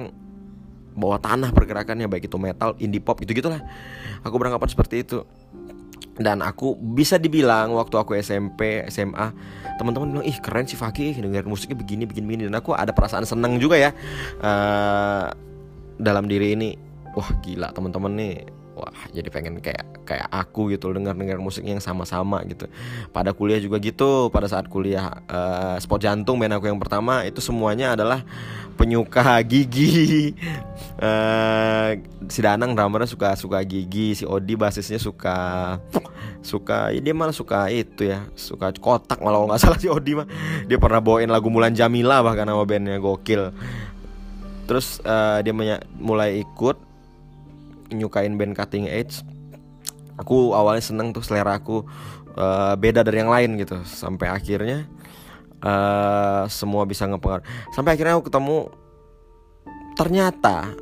bawa 0.99 1.17
tanah 1.21 1.55
pergerakannya 1.55 2.11
baik 2.11 2.27
itu 2.27 2.35
metal 2.35 2.75
indie 2.83 2.99
pop 2.99 3.15
gitu 3.23 3.31
gitulah 3.31 3.63
aku 4.25 4.35
beranggapan 4.35 4.67
seperti 4.67 5.07
itu 5.07 5.23
dan 6.19 6.43
aku 6.43 6.75
bisa 6.75 7.15
dibilang 7.15 7.71
waktu 7.73 7.95
aku 7.95 8.11
SMP 8.19 8.83
SMA 8.91 9.31
teman-teman 9.79 10.19
bilang 10.19 10.27
ih 10.27 10.35
keren 10.43 10.67
sih 10.67 10.75
Fakih 10.75 11.15
dengar 11.15 11.47
musiknya 11.47 11.79
begini 11.79 12.03
begini 12.03 12.25
begini. 12.27 12.43
Dan 12.51 12.59
aku 12.59 12.75
ada 12.75 12.91
perasaan 12.91 13.23
senang 13.23 13.55
juga 13.55 13.79
ya 13.79 13.95
uh, 14.43 15.31
dalam 15.95 16.27
diri 16.27 16.59
ini 16.59 16.75
wah 17.15 17.31
gila 17.39 17.71
teman-teman 17.71 18.11
nih 18.19 18.35
wah 18.79 18.95
jadi 19.11 19.27
pengen 19.27 19.59
kayak 19.59 20.07
kayak 20.07 20.27
aku 20.31 20.71
gitu 20.73 20.89
dengar 20.95 21.13
dengar 21.13 21.37
musik 21.37 21.67
yang 21.67 21.83
sama-sama 21.83 22.41
gitu. 22.47 22.65
Pada 23.11 23.35
kuliah 23.35 23.59
juga 23.59 23.77
gitu 23.83 24.31
pada 24.31 24.47
saat 24.47 24.71
kuliah 24.71 25.21
uh, 25.27 25.75
sport 25.77 26.07
jantung 26.07 26.39
band 26.39 26.55
aku 26.55 26.71
yang 26.71 26.79
pertama 26.79 27.27
itu 27.27 27.43
semuanya 27.43 27.93
adalah 27.93 28.23
penyuka 28.79 29.37
gigi. 29.43 30.33
Uh, 30.97 31.99
si 32.33 32.39
Danang 32.39 32.73
drummernya 32.73 33.11
suka 33.11 33.35
suka 33.35 33.59
gigi 33.67 34.15
si 34.15 34.23
Odi 34.23 34.55
basisnya 34.55 34.97
suka 34.97 35.77
suka 36.39 36.95
ya 36.95 37.03
dia 37.03 37.11
malah 37.11 37.35
suka 37.35 37.67
itu 37.67 38.07
ya 38.07 38.23
suka 38.39 38.71
kotak 38.79 39.19
malah 39.19 39.43
nggak 39.43 39.61
salah 39.63 39.77
si 39.77 39.91
Odi 39.91 40.17
mah. 40.17 40.25
Dia 40.65 40.81
pernah 40.81 41.03
bawain 41.03 41.29
lagu 41.29 41.51
Mulan 41.51 41.75
Jamila 41.75 42.23
bahkan 42.23 42.47
nama 42.47 42.63
bandnya 42.63 42.97
gokil. 42.97 43.51
Terus 44.65 45.01
uh, 45.01 45.41
dia 45.41 45.53
mulai 45.97 46.45
ikut 46.45 46.88
nyukain 47.89 48.37
band 48.37 48.53
Cutting 48.55 48.89
Edge 48.89 49.21
aku 50.19 50.51
awalnya 50.51 50.83
seneng 50.83 51.15
tuh 51.15 51.23
selera 51.23 51.55
aku 51.55 51.87
uh, 52.35 52.75
beda 52.75 53.07
dari 53.07 53.23
yang 53.23 53.31
lain 53.31 53.55
gitu. 53.55 53.79
Sampai 53.87 54.27
akhirnya 54.27 54.83
uh, 55.63 56.43
semua 56.51 56.83
bisa 56.83 57.07
ngepengaruh. 57.07 57.47
Sampai 57.71 57.95
akhirnya 57.95 58.19
aku 58.19 58.27
ketemu 58.27 58.57
ternyata 59.95 60.75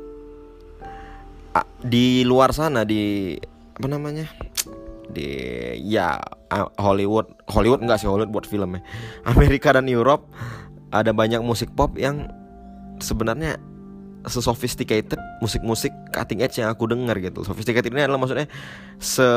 di 1.78 2.22
luar 2.26 2.54
sana 2.54 2.82
di 2.86 3.34
apa 3.78 3.86
namanya 3.86 4.26
di 5.10 5.26
ya 5.82 6.18
Hollywood 6.78 7.26
Hollywood 7.50 7.82
enggak 7.82 8.02
sih 8.02 8.10
Hollywood 8.10 8.34
buat 8.34 8.46
film 8.50 8.78
ya. 8.78 8.82
Amerika 9.30 9.70
dan 9.70 9.86
Europe 9.86 10.26
ada 10.90 11.14
banyak 11.14 11.38
musik 11.46 11.70
pop 11.78 11.94
yang 11.94 12.26
sebenarnya 12.98 13.62
sesophisticated 14.26 15.20
musik-musik 15.38 15.94
cutting 16.10 16.42
edge 16.42 16.58
yang 16.58 16.72
aku 16.72 16.90
dengar 16.90 17.14
gitu. 17.22 17.46
Sophisticated 17.46 17.92
ini 17.94 18.02
adalah 18.02 18.18
maksudnya 18.18 18.48
se 18.98 19.28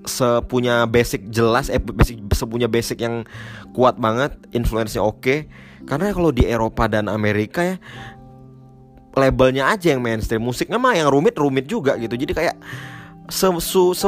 sepunya 0.00 0.88
basic 0.88 1.28
jelas 1.28 1.68
eh 1.68 1.76
basic 1.76 2.24
sepunya 2.32 2.64
basic 2.72 3.04
yang 3.04 3.28
kuat 3.76 4.00
banget, 4.00 4.32
influence-nya 4.56 5.04
oke. 5.04 5.44
Karena 5.84 6.12
kalau 6.16 6.32
di 6.32 6.48
Eropa 6.48 6.88
dan 6.88 7.12
Amerika 7.12 7.60
ya 7.60 7.76
labelnya 9.12 9.68
aja 9.68 9.92
yang 9.92 10.00
mainstream, 10.00 10.40
musiknya 10.40 10.78
mah 10.78 10.94
yang 10.94 11.10
rumit-rumit 11.10 11.66
juga 11.66 11.98
gitu. 11.98 12.16
Jadi 12.16 12.32
kayak 12.32 12.56
se, 13.30 13.46
su, 13.62 13.94
se, 13.94 14.06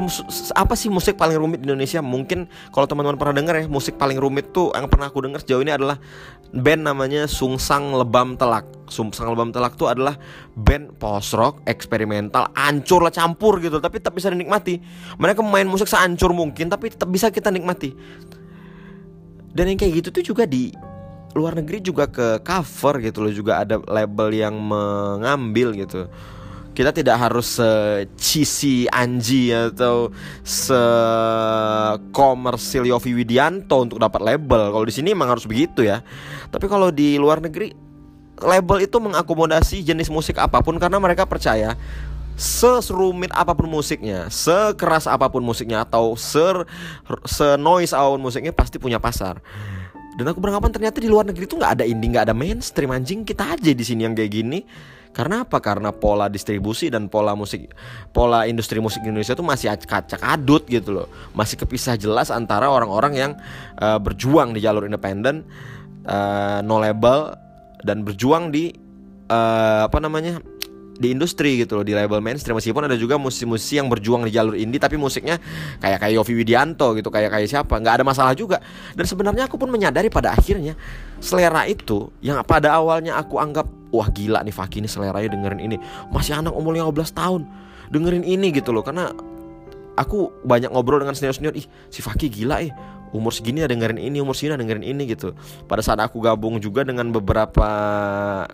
apa 0.52 0.74
sih 0.74 0.90
musik 0.90 1.14
paling 1.14 1.38
rumit 1.38 1.62
di 1.62 1.70
Indonesia? 1.70 2.02
Mungkin 2.02 2.50
kalau 2.74 2.90
teman-teman 2.90 3.16
pernah 3.16 3.34
dengar 3.38 3.54
ya, 3.62 3.64
musik 3.70 3.94
paling 3.94 4.18
rumit 4.18 4.50
tuh 4.50 4.74
yang 4.74 4.90
pernah 4.90 5.08
aku 5.08 5.22
dengar 5.22 5.40
sejauh 5.40 5.62
ini 5.62 5.70
adalah 5.70 6.02
band 6.50 6.82
namanya 6.82 7.30
Sungsang 7.30 7.94
Lebam 7.94 8.34
Telak. 8.34 8.66
Sungsang 8.90 9.30
Lebam 9.30 9.54
Telak 9.54 9.78
tuh 9.78 9.88
adalah 9.88 10.18
band 10.58 10.98
post 10.98 11.32
rock 11.38 11.62
eksperimental, 11.64 12.50
ancur 12.52 13.06
lah 13.06 13.14
campur 13.14 13.62
gitu, 13.62 13.78
tapi 13.78 14.02
tetap 14.02 14.18
bisa 14.18 14.28
dinikmati. 14.28 14.82
Mereka 15.16 15.40
main 15.40 15.70
musik 15.70 15.86
seancur 15.86 16.34
mungkin, 16.34 16.68
tapi 16.68 16.90
tetap 16.90 17.08
bisa 17.08 17.30
kita 17.30 17.48
nikmati. 17.48 17.94
Dan 19.54 19.72
yang 19.72 19.78
kayak 19.78 20.02
gitu 20.02 20.08
tuh 20.10 20.24
juga 20.34 20.44
di 20.44 20.74
luar 21.32 21.56
negeri 21.56 21.80
juga 21.80 22.10
ke 22.10 22.44
cover 22.44 23.00
gitu 23.00 23.24
loh, 23.24 23.32
juga 23.32 23.64
ada 23.64 23.80
label 23.88 24.28
yang 24.34 24.52
mengambil 24.52 25.72
gitu 25.72 26.10
kita 26.72 26.90
tidak 26.92 27.20
harus 27.20 27.60
se 27.60 27.70
cheesy 28.16 28.88
Anji 28.88 29.52
atau 29.52 30.08
se 30.40 30.82
komersil 32.12 32.88
Yofi 32.88 33.12
Widianto 33.12 33.84
untuk 33.84 34.00
dapat 34.00 34.24
label. 34.24 34.72
Kalau 34.72 34.84
di 34.88 34.94
sini 34.94 35.12
emang 35.12 35.28
harus 35.32 35.44
begitu 35.44 35.84
ya. 35.84 36.00
Tapi 36.48 36.64
kalau 36.68 36.88
di 36.88 37.20
luar 37.20 37.44
negeri 37.44 37.72
label 38.40 38.88
itu 38.88 38.96
mengakomodasi 38.98 39.84
jenis 39.84 40.08
musik 40.08 40.40
apa 40.40 40.64
pun 40.64 40.80
karena 40.80 40.96
mereka 40.96 41.28
percaya 41.28 41.76
seserumit 42.32 43.28
apa 43.36 43.52
pun 43.52 43.68
musiknya, 43.68 44.32
sekeras 44.32 45.04
apa 45.04 45.28
pun 45.28 45.44
musiknya 45.44 45.84
atau 45.84 46.16
ser 46.16 46.64
se 47.28 47.60
noise 47.60 47.92
apa 47.92 48.16
pun 48.16 48.22
musiknya 48.24 48.56
pasti 48.56 48.80
punya 48.80 48.96
pasar. 48.96 49.38
Dan 50.12 50.28
aku 50.28 50.44
beranggapan 50.44 50.72
ternyata 50.72 51.00
di 51.00 51.08
luar 51.08 51.24
negeri 51.24 51.48
itu 51.48 51.56
nggak 51.56 51.80
ada 51.80 51.84
indie, 51.88 52.08
nggak 52.12 52.28
ada 52.28 52.36
mainstream 52.36 52.92
anjing 52.92 53.24
kita 53.24 53.56
aja 53.56 53.72
di 53.72 53.84
sini 53.84 54.04
yang 54.04 54.16
kayak 54.16 54.32
gini. 54.32 54.60
Karena 55.12 55.44
apa? 55.44 55.60
Karena 55.60 55.92
pola 55.92 56.32
distribusi 56.32 56.88
dan 56.88 57.12
pola 57.12 57.36
musik, 57.36 57.68
pola 58.16 58.48
industri 58.48 58.80
musik 58.80 59.04
Indonesia 59.04 59.36
itu 59.36 59.44
masih 59.44 59.68
acak 59.68 60.20
adut 60.24 60.64
gitu 60.64 61.04
loh. 61.04 61.08
Masih 61.36 61.60
kepisah 61.60 62.00
jelas 62.00 62.32
antara 62.32 62.72
orang-orang 62.72 63.12
yang 63.12 63.32
uh, 63.76 64.00
berjuang 64.00 64.56
di 64.56 64.64
jalur 64.64 64.88
independen, 64.88 65.44
uh, 66.08 66.64
no 66.64 66.80
label 66.80 67.36
dan 67.84 68.08
berjuang 68.08 68.48
di 68.48 68.72
uh, 69.28 69.84
apa 69.84 69.98
namanya 70.00 70.40
di 70.92 71.08
industri 71.12 71.64
gitu 71.64 71.80
loh 71.80 71.84
di 71.84 71.96
label 71.96 72.20
mainstream. 72.20 72.56
Meskipun 72.56 72.84
ada 72.84 72.96
juga 72.98 73.16
musisi-musisi 73.16 73.80
yang 73.80 73.88
berjuang 73.88 74.28
di 74.28 74.32
jalur 74.34 74.54
indie 74.54 74.78
tapi 74.78 75.00
musiknya 75.00 75.40
kayak 75.80 76.04
kayak 76.04 76.14
Yofi 76.20 76.32
Widianto 76.36 76.92
gitu 76.96 77.08
kayak 77.08 77.32
kayak 77.32 77.48
siapa. 77.48 77.74
Nggak 77.80 78.02
ada 78.02 78.04
masalah 78.04 78.32
juga. 78.36 78.60
Dan 78.92 79.08
sebenarnya 79.08 79.48
aku 79.48 79.56
pun 79.56 79.72
menyadari 79.72 80.12
pada 80.12 80.36
akhirnya 80.36 80.76
selera 81.22 81.64
itu 81.64 82.12
yang 82.20 82.40
pada 82.44 82.76
awalnya 82.76 83.16
aku 83.16 83.40
anggap 83.40 83.66
wah 83.92 84.08
gila 84.12 84.44
nih 84.44 84.54
Faki 84.54 84.84
ini 84.84 84.88
seleranya 84.88 85.32
dengerin 85.32 85.60
ini. 85.60 85.76
Masih 86.12 86.36
anak 86.36 86.52
umur 86.52 86.76
15 86.76 86.92
tahun 87.16 87.42
dengerin 87.88 88.24
ini 88.24 88.52
gitu 88.52 88.70
loh. 88.70 88.84
Karena 88.84 89.10
aku 89.96 90.32
banyak 90.44 90.72
ngobrol 90.72 91.04
dengan 91.04 91.16
senior-senior 91.16 91.52
ih 91.56 91.66
si 91.92 92.00
Faki 92.00 92.32
gila 92.32 92.64
eh 92.64 92.72
umur 93.12 93.30
segini 93.30 93.62
ada 93.62 93.70
dengerin 93.72 94.00
ini 94.00 94.18
umur 94.18 94.34
segini 94.34 94.56
ada 94.56 94.64
dengerin 94.64 94.84
ini 94.84 95.12
gitu 95.12 95.36
pada 95.68 95.84
saat 95.84 96.00
aku 96.00 96.18
gabung 96.18 96.58
juga 96.58 96.82
dengan 96.82 97.12
beberapa 97.12 97.68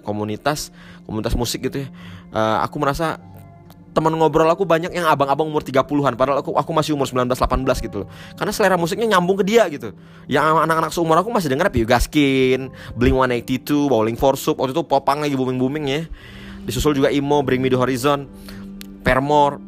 komunitas 0.02 0.74
komunitas 1.06 1.38
musik 1.38 1.70
gitu 1.70 1.86
ya 1.86 1.88
uh, 2.34 2.60
aku 2.66 2.82
merasa 2.82 3.22
teman 3.98 4.14
ngobrol 4.14 4.46
aku 4.46 4.62
banyak 4.62 4.94
yang 4.94 5.10
abang-abang 5.10 5.50
umur 5.50 5.66
30-an 5.66 6.14
padahal 6.14 6.38
aku 6.38 6.54
aku 6.54 6.70
masih 6.70 6.94
umur 6.94 7.10
19 7.10 7.34
18 7.34 7.66
gitu 7.82 8.06
Karena 8.38 8.52
selera 8.54 8.78
musiknya 8.78 9.18
nyambung 9.18 9.42
ke 9.42 9.44
dia 9.48 9.66
gitu. 9.66 9.90
Yang 10.30 10.46
anak-anak 10.62 10.94
seumur 10.94 11.18
aku 11.18 11.34
masih 11.34 11.50
denger 11.50 11.66
Piu 11.74 11.82
Gaskin, 11.82 12.70
Blink-182, 12.94 13.90
Bowling 13.90 14.14
for 14.14 14.38
Soup. 14.38 14.54
Waktu 14.54 14.70
itu 14.70 14.86
popang 14.86 15.18
lagi 15.18 15.34
booming-booming 15.34 15.84
ya. 15.90 16.06
Disusul 16.62 16.94
juga 16.94 17.10
Emo, 17.10 17.42
Bring 17.42 17.58
Me 17.58 17.74
The 17.74 17.80
Horizon, 17.80 18.30
Paramore. 19.02 19.58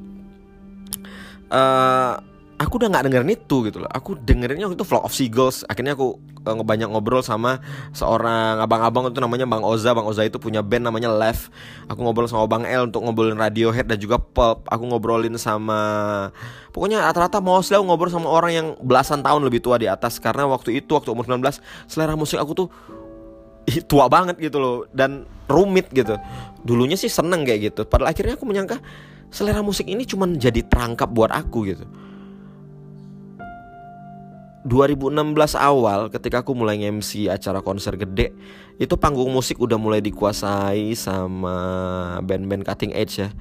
Uh, 1.50 2.22
aku 2.60 2.76
udah 2.76 2.92
nggak 2.92 3.04
dengerin 3.08 3.32
itu 3.32 3.56
gitu 3.64 3.80
loh. 3.80 3.88
Aku 3.88 4.20
dengerinnya 4.20 4.68
waktu 4.68 4.76
itu 4.76 4.84
Flock 4.84 5.08
of 5.08 5.16
Seagulls. 5.16 5.64
Akhirnya 5.64 5.96
aku 5.96 6.20
uh, 6.44 6.60
banyak 6.60 6.92
ngobrol 6.92 7.24
sama 7.24 7.64
seorang 7.96 8.60
abang-abang 8.60 9.08
itu 9.08 9.16
namanya 9.16 9.48
Bang 9.48 9.64
Oza. 9.64 9.96
Bang 9.96 10.04
Oza 10.04 10.28
itu 10.28 10.36
punya 10.36 10.60
band 10.60 10.92
namanya 10.92 11.08
Left 11.08 11.48
aku 11.88 12.04
ngobrol 12.04 12.28
sama 12.28 12.44
Bang 12.44 12.68
El 12.68 12.92
untuk 12.92 13.00
ngobrolin 13.00 13.40
Radiohead 13.40 13.88
dan 13.88 13.96
juga 13.96 14.20
pop 14.20 14.68
aku 14.68 14.84
ngobrolin 14.92 15.40
sama 15.40 15.80
pokoknya 16.76 17.00
rata-rata 17.00 17.40
mostly 17.40 17.80
aku 17.80 17.88
ngobrol 17.88 18.12
sama 18.12 18.28
orang 18.28 18.52
yang 18.52 18.66
belasan 18.84 19.24
tahun 19.24 19.40
lebih 19.48 19.64
tua 19.64 19.80
di 19.80 19.88
atas. 19.88 20.20
Karena 20.20 20.44
waktu 20.44 20.84
itu 20.84 20.92
waktu 20.92 21.16
umur 21.16 21.24
19 21.24 21.40
selera 21.88 22.12
musik 22.12 22.36
aku 22.36 22.52
tuh 22.52 22.68
tua 23.88 24.12
banget 24.12 24.36
gitu 24.36 24.60
loh 24.60 24.76
dan 24.92 25.24
rumit 25.48 25.88
gitu. 25.96 26.20
Dulunya 26.60 27.00
sih 27.00 27.08
seneng 27.08 27.48
kayak 27.48 27.72
gitu. 27.72 27.80
Padahal 27.88 28.12
akhirnya 28.12 28.36
aku 28.36 28.44
menyangka 28.44 28.76
selera 29.32 29.64
musik 29.64 29.88
ini 29.88 30.04
cuma 30.04 30.28
jadi 30.28 30.60
terangkap 30.68 31.08
buat 31.08 31.32
aku 31.32 31.64
gitu 31.64 31.88
2016 34.68 35.56
awal 35.56 36.12
ketika 36.12 36.44
aku 36.44 36.52
mulai 36.52 36.76
MC 36.84 37.32
acara 37.32 37.64
konser 37.64 37.96
gede 37.96 38.36
itu 38.76 38.92
panggung 39.00 39.32
musik 39.32 39.56
udah 39.56 39.80
mulai 39.80 40.04
dikuasai 40.04 40.92
sama 40.92 41.56
band-band 42.20 42.68
cutting 42.68 42.92
edge 42.92 43.24
ya 43.24 43.32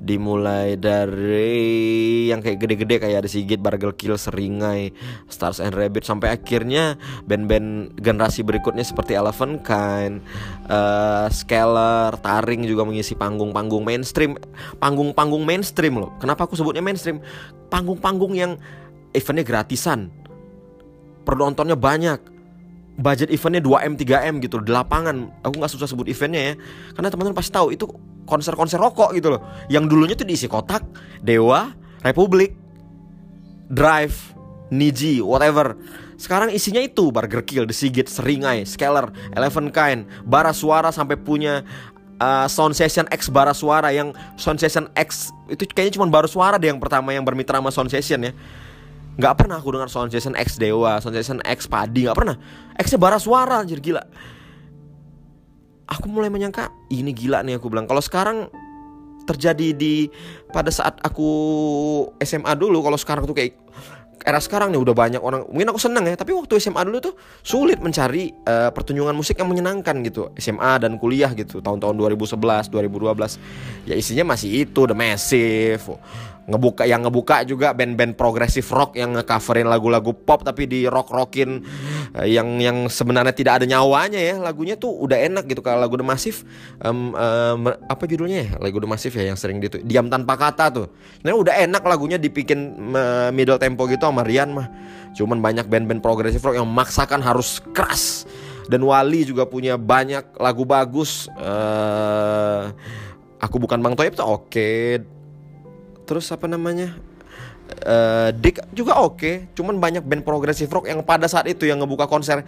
dimulai 0.00 0.80
dari 0.80 2.32
yang 2.32 2.40
kayak 2.40 2.56
gede-gede 2.56 2.96
kayak 3.04 3.20
ada 3.20 3.28
Sigit, 3.28 3.60
Bargel 3.60 3.92
Kill, 4.00 4.16
Seringai, 4.16 4.96
Stars 5.28 5.60
and 5.60 5.76
Rabbit 5.76 6.08
sampai 6.08 6.32
akhirnya 6.32 6.96
band-band 7.28 8.00
generasi 8.00 8.40
berikutnya 8.40 8.80
seperti 8.80 9.12
Elephant 9.12 9.60
Kind, 9.60 10.24
uh, 10.72 11.28
Scalar, 11.28 12.16
Taring 12.16 12.64
juga 12.64 12.88
mengisi 12.88 13.12
panggung-panggung 13.12 13.84
mainstream, 13.84 14.40
panggung-panggung 14.80 15.44
mainstream 15.44 16.00
loh. 16.00 16.16
Kenapa 16.16 16.48
aku 16.48 16.56
sebutnya 16.56 16.80
mainstream? 16.80 17.20
Panggung-panggung 17.68 18.32
yang 18.32 18.56
eventnya 19.12 19.44
gratisan, 19.44 20.08
penontonnya 21.36 21.78
banyak. 21.78 22.20
Budget 23.00 23.32
eventnya 23.32 23.64
2M 23.64 23.96
3M 23.96 24.34
gitu 24.44 24.60
di 24.60 24.70
lapangan. 24.74 25.32
Aku 25.40 25.56
nggak 25.56 25.72
susah 25.72 25.88
sebut 25.88 26.04
eventnya 26.10 26.52
ya 26.52 26.54
karena 26.92 27.08
teman-teman 27.08 27.36
pasti 27.38 27.52
tahu 27.54 27.72
itu 27.72 27.88
konser-konser 28.28 28.76
rokok 28.76 29.16
gitu 29.16 29.32
loh. 29.32 29.40
Yang 29.72 29.84
dulunya 29.88 30.14
tuh 30.18 30.28
diisi 30.28 30.50
kotak 30.50 30.84
Dewa 31.24 31.72
Republik 32.04 32.52
Drive 33.72 34.36
Niji 34.68 35.24
whatever. 35.24 35.80
Sekarang 36.20 36.52
isinya 36.52 36.84
itu 36.84 37.08
Burger 37.08 37.40
Kill, 37.40 37.64
The 37.64 37.72
Sigit, 37.72 38.04
Seringai, 38.04 38.68
Scalar, 38.68 39.08
Eleven 39.32 39.72
Kind, 39.72 40.04
Bara 40.28 40.52
Suara 40.52 40.92
sampai 40.92 41.16
punya 41.16 41.64
uh, 42.20 42.46
Sound 42.46 42.76
Session 42.76 43.08
X 43.08 43.32
Bara 43.32 43.56
Suara 43.56 43.90
yang 43.90 44.12
Sound 44.36 44.60
Session 44.60 44.86
X 44.94 45.32
itu 45.48 45.64
kayaknya 45.66 45.98
cuma 45.98 46.06
baru 46.12 46.28
suara 46.28 46.60
deh 46.60 46.70
yang 46.70 46.78
pertama 46.78 47.10
yang 47.10 47.24
bermitra 47.24 47.58
sama 47.58 47.72
Sound 47.72 47.90
Session 47.90 48.20
ya 48.22 48.32
nggak 49.20 49.34
pernah 49.36 49.60
aku 49.60 49.76
dengar 49.76 49.92
Sound 49.92 50.08
Jason 50.08 50.32
X 50.32 50.56
Dewa, 50.56 50.96
Sound 51.04 51.12
Jason 51.12 51.44
X 51.44 51.68
Padi, 51.68 52.08
nggak 52.08 52.16
pernah. 52.16 52.36
X-nya 52.80 52.96
bara 52.96 53.20
suara 53.20 53.60
anjir 53.60 53.84
gila. 53.84 54.00
Aku 55.84 56.08
mulai 56.08 56.32
menyangka 56.32 56.72
ini 56.88 57.12
gila 57.12 57.44
nih 57.44 57.60
aku 57.60 57.68
bilang. 57.68 57.84
Kalau 57.84 58.00
sekarang 58.00 58.48
terjadi 59.28 59.76
di 59.76 60.08
pada 60.48 60.72
saat 60.72 60.96
aku 61.04 61.28
SMA 62.24 62.56
dulu, 62.56 62.80
kalau 62.80 62.96
sekarang 62.96 63.28
tuh 63.28 63.36
kayak 63.36 63.60
era 64.20 64.36
sekarang 64.36 64.68
nih 64.72 64.80
udah 64.80 64.92
banyak 64.92 65.22
orang 65.22 65.48
mungkin 65.48 65.72
aku 65.72 65.80
seneng 65.80 66.04
ya 66.04 66.14
tapi 66.16 66.36
waktu 66.36 66.60
SMA 66.60 66.84
dulu 66.84 66.98
tuh 67.00 67.14
sulit 67.40 67.80
mencari 67.80 68.28
uh, 68.44 68.68
pertunjukan 68.68 69.16
musik 69.16 69.40
yang 69.40 69.48
menyenangkan 69.48 69.96
gitu 70.04 70.28
SMA 70.36 70.76
dan 70.76 71.00
kuliah 71.00 71.32
gitu 71.32 71.64
tahun-tahun 71.64 71.96
2011 71.96 72.68
2012 72.68 73.88
ya 73.88 73.94
isinya 73.96 74.36
masih 74.36 74.68
itu 74.68 74.80
The 74.84 74.96
Massive 74.96 75.84
ngebuka 76.50 76.82
yang 76.82 77.06
ngebuka 77.06 77.46
juga 77.46 77.70
band-band 77.70 78.18
progresif 78.18 78.66
rock 78.74 78.98
yang 78.98 79.14
ngecoverin 79.14 79.70
lagu-lagu 79.70 80.10
pop 80.10 80.42
tapi 80.42 80.66
di 80.66 80.84
rock-rockin 80.90 81.62
uh, 82.18 82.26
yang 82.26 82.58
yang 82.58 82.90
sebenarnya 82.90 83.30
tidak 83.30 83.62
ada 83.62 83.66
nyawanya 83.70 84.18
ya. 84.18 84.34
Lagunya 84.42 84.74
tuh 84.74 84.90
udah 84.90 85.16
enak 85.16 85.46
gitu 85.46 85.62
kalau 85.62 85.78
lagu 85.78 85.94
The 85.94 86.06
Massive 86.06 86.42
um, 86.82 87.14
um, 87.14 87.60
apa 87.70 88.02
judulnya 88.10 88.38
ya? 88.42 88.48
Lagu 88.58 88.82
The 88.82 88.90
Massive 88.90 89.14
ya 89.14 89.30
yang 89.30 89.38
sering 89.38 89.62
gitu 89.62 89.78
diam 89.86 90.10
tanpa 90.10 90.34
kata 90.34 90.74
tuh. 90.74 90.86
Nah 91.22 91.38
udah 91.38 91.54
enak 91.54 91.82
lagunya 91.86 92.18
dibikin 92.18 92.90
uh, 92.92 93.30
middle 93.30 93.56
tempo 93.62 93.86
gitu 93.86 94.10
sama 94.10 94.26
Rian 94.26 94.50
mah. 94.50 94.66
Cuman 95.14 95.38
banyak 95.38 95.70
band-band 95.70 96.02
progresif 96.02 96.42
rock 96.42 96.58
yang 96.58 96.66
memaksakan 96.66 97.22
harus 97.22 97.62
keras. 97.70 98.26
Dan 98.70 98.86
Wali 98.86 99.26
juga 99.26 99.50
punya 99.50 99.74
banyak 99.74 100.38
lagu 100.38 100.62
bagus 100.62 101.26
uh, 101.34 102.70
aku 103.42 103.56
bukan 103.58 103.82
Bang 103.82 103.98
Toyib 103.98 104.14
tuh 104.14 104.26
oke. 104.26 104.46
okay 104.46 105.19
terus 106.10 106.26
apa 106.34 106.50
namanya 106.50 106.98
uh, 107.86 108.34
Dick 108.34 108.58
juga 108.74 108.98
oke 108.98 109.14
okay. 109.14 109.34
cuman 109.54 109.78
banyak 109.78 110.02
band 110.02 110.26
progresif 110.26 110.66
rock 110.66 110.90
yang 110.90 111.06
pada 111.06 111.30
saat 111.30 111.46
itu 111.46 111.70
yang 111.70 111.78
ngebuka 111.78 112.10
konser 112.10 112.42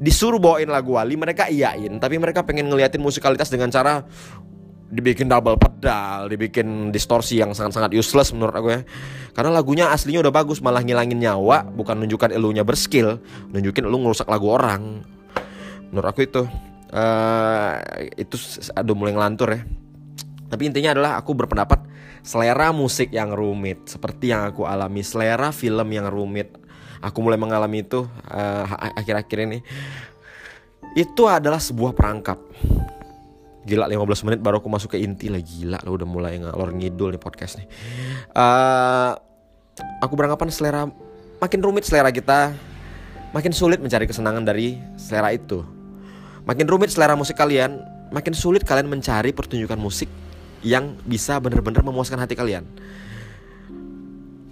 disuruh 0.00 0.40
bawain 0.40 0.72
lagu 0.72 0.96
Wali 0.96 1.20
mereka 1.20 1.52
iyain 1.52 2.00
tapi 2.00 2.16
mereka 2.16 2.40
pengen 2.48 2.72
ngeliatin 2.72 3.04
musikalitas 3.04 3.52
dengan 3.52 3.68
cara 3.68 4.00
dibikin 4.94 5.26
double 5.26 5.58
pedal, 5.58 6.30
dibikin 6.30 6.94
distorsi 6.94 7.42
yang 7.42 7.50
sangat-sangat 7.50 7.90
useless 7.98 8.30
menurut 8.30 8.54
aku 8.54 8.68
ya. 8.70 8.80
Karena 9.34 9.50
lagunya 9.50 9.90
aslinya 9.90 10.22
udah 10.22 10.30
bagus, 10.30 10.62
malah 10.62 10.86
ngilangin 10.86 11.18
nyawa, 11.18 11.66
bukan 11.66 12.06
nunjukkan 12.06 12.30
elunya 12.30 12.62
berskill, 12.62 13.18
nunjukin 13.50 13.90
elu 13.90 13.98
ngerusak 14.06 14.30
lagu 14.30 14.54
orang. 14.54 15.02
Menurut 15.90 16.08
aku 16.14 16.30
itu 16.30 16.46
uh, 16.94 17.74
itu 18.14 18.36
aduh 18.78 18.94
mulai 18.94 19.18
ngelantur 19.18 19.48
ya. 19.50 19.60
Tapi 20.46 20.62
intinya 20.70 20.94
adalah 20.94 21.12
aku 21.18 21.34
berpendapat 21.34 21.82
selera 22.24 22.72
musik 22.72 23.12
yang 23.12 23.36
rumit 23.36 23.84
seperti 23.86 24.32
yang 24.32 24.48
aku 24.48 24.64
alami, 24.64 25.04
selera 25.04 25.52
film 25.52 25.88
yang 25.92 26.08
rumit. 26.08 26.56
Aku 27.04 27.20
mulai 27.20 27.36
mengalami 27.36 27.84
itu 27.84 28.08
uh, 28.32 28.64
akhir-akhir 28.96 29.38
ini. 29.44 29.60
Itu 30.96 31.28
adalah 31.28 31.60
sebuah 31.60 31.92
perangkap. 31.92 32.40
Gila 33.64 33.88
15 33.88 34.24
menit 34.28 34.40
baru 34.40 34.64
aku 34.64 34.72
masuk 34.72 34.96
ke 34.96 35.04
inti 35.04 35.28
lah. 35.28 35.44
Gila 35.44 35.78
lo 35.84 36.00
udah 36.00 36.08
mulai 36.08 36.40
ngalor 36.40 36.72
ngidul 36.72 37.12
nih 37.12 37.20
podcast 37.20 37.60
nih. 37.60 37.68
Uh, 38.32 39.12
Aku 40.02 40.14
beranggapan 40.14 40.48
selera 40.50 40.82
Makin 41.42 41.60
rumit 41.60 41.84
selera 41.86 42.14
kita 42.14 42.54
Makin 43.34 43.50
sulit 43.50 43.82
mencari 43.82 44.06
kesenangan 44.06 44.46
dari 44.46 44.78
selera 44.94 45.34
itu. 45.34 45.66
Makin 46.46 46.66
rumit 46.70 46.94
selera 46.94 47.18
musik 47.18 47.34
kalian 47.34 47.82
Makin 48.14 48.34
sulit 48.36 48.62
kalian 48.62 48.86
mencari 48.86 49.34
pertunjukan 49.34 49.74
musik 49.74 50.06
Yang 50.64 50.96
bisa 51.04 51.36
benar-benar 51.38 51.84
memuaskan 51.84 52.18
hati 52.24 52.32
kalian 52.32 52.64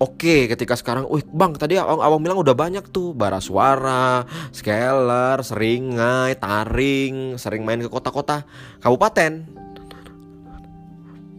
Oke, 0.02 0.50
ketika 0.50 0.74
sekarang, 0.74 1.06
wih 1.06 1.22
bang 1.30 1.54
tadi 1.54 1.78
abang, 1.78 2.02
abang 2.02 2.18
bilang 2.18 2.42
udah 2.42 2.58
banyak 2.58 2.90
tuh 2.90 3.14
bara 3.14 3.38
suara, 3.38 4.26
scaler, 4.50 5.38
seringai, 5.46 6.34
taring, 6.42 7.38
sering 7.38 7.62
main 7.62 7.78
ke 7.78 7.86
kota-kota, 7.86 8.42
kabupaten. 8.82 9.46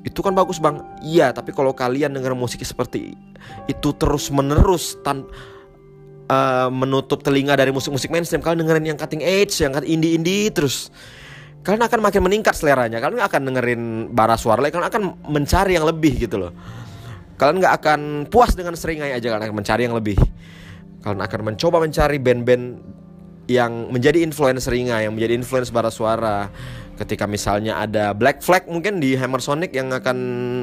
Itu 0.07 0.23
kan 0.23 0.31
bagus 0.31 0.63
bang. 0.63 0.79
Iya, 1.03 1.35
tapi 1.35 1.51
kalau 1.51 1.75
kalian 1.75 2.15
dengar 2.15 2.39
musik 2.39 2.63
seperti 2.63 3.19
itu 3.67 3.89
terus 3.99 4.31
menerus 4.31 4.95
tan 5.03 5.27
uh, 6.31 6.71
menutup 6.71 7.19
telinga 7.19 7.59
dari 7.59 7.75
musik-musik 7.75 8.15
mainstream, 8.15 8.39
kalian 8.39 8.63
dengerin 8.63 8.95
yang 8.95 8.99
cutting 8.99 9.27
edge, 9.27 9.59
yang 9.59 9.75
indie-indie 9.75 10.47
terus 10.55 10.87
kalian 11.63 11.83
akan 11.87 11.99
makin 12.03 12.21
meningkat 12.21 12.53
seleranya. 12.53 12.99
Kalian 12.99 13.23
akan 13.23 13.41
dengerin 13.47 13.81
bara 14.11 14.35
suara, 14.35 14.59
kalian 14.63 14.87
akan 14.87 15.03
mencari 15.31 15.79
yang 15.79 15.87
lebih 15.87 16.27
gitu 16.27 16.37
loh 16.37 16.53
Kalian 17.43 17.59
nggak 17.59 17.75
akan 17.81 17.99
puas 18.29 18.53
dengan 18.53 18.77
seringai 18.77 19.11
aja 19.11 19.33
kalian 19.33 19.51
akan 19.51 19.57
mencari 19.57 19.81
yang 19.89 19.97
lebih. 19.97 20.17
Kalian 21.01 21.19
akan 21.19 21.41
mencoba 21.43 21.81
mencari 21.81 22.17
band-band 22.21 22.65
yang 23.49 23.91
menjadi 23.91 24.23
influencer 24.23 24.71
seringai, 24.71 25.09
yang 25.09 25.13
menjadi 25.17 25.33
influence 25.35 25.73
bara 25.73 25.89
suara. 25.89 26.47
Ketika 26.93 27.25
misalnya 27.25 27.81
ada 27.81 28.13
Black 28.13 28.45
Flag 28.45 28.69
mungkin 28.69 29.01
di 29.01 29.17
Hammer 29.17 29.41
Sonic 29.41 29.73
yang 29.73 29.89
akan 29.89 30.17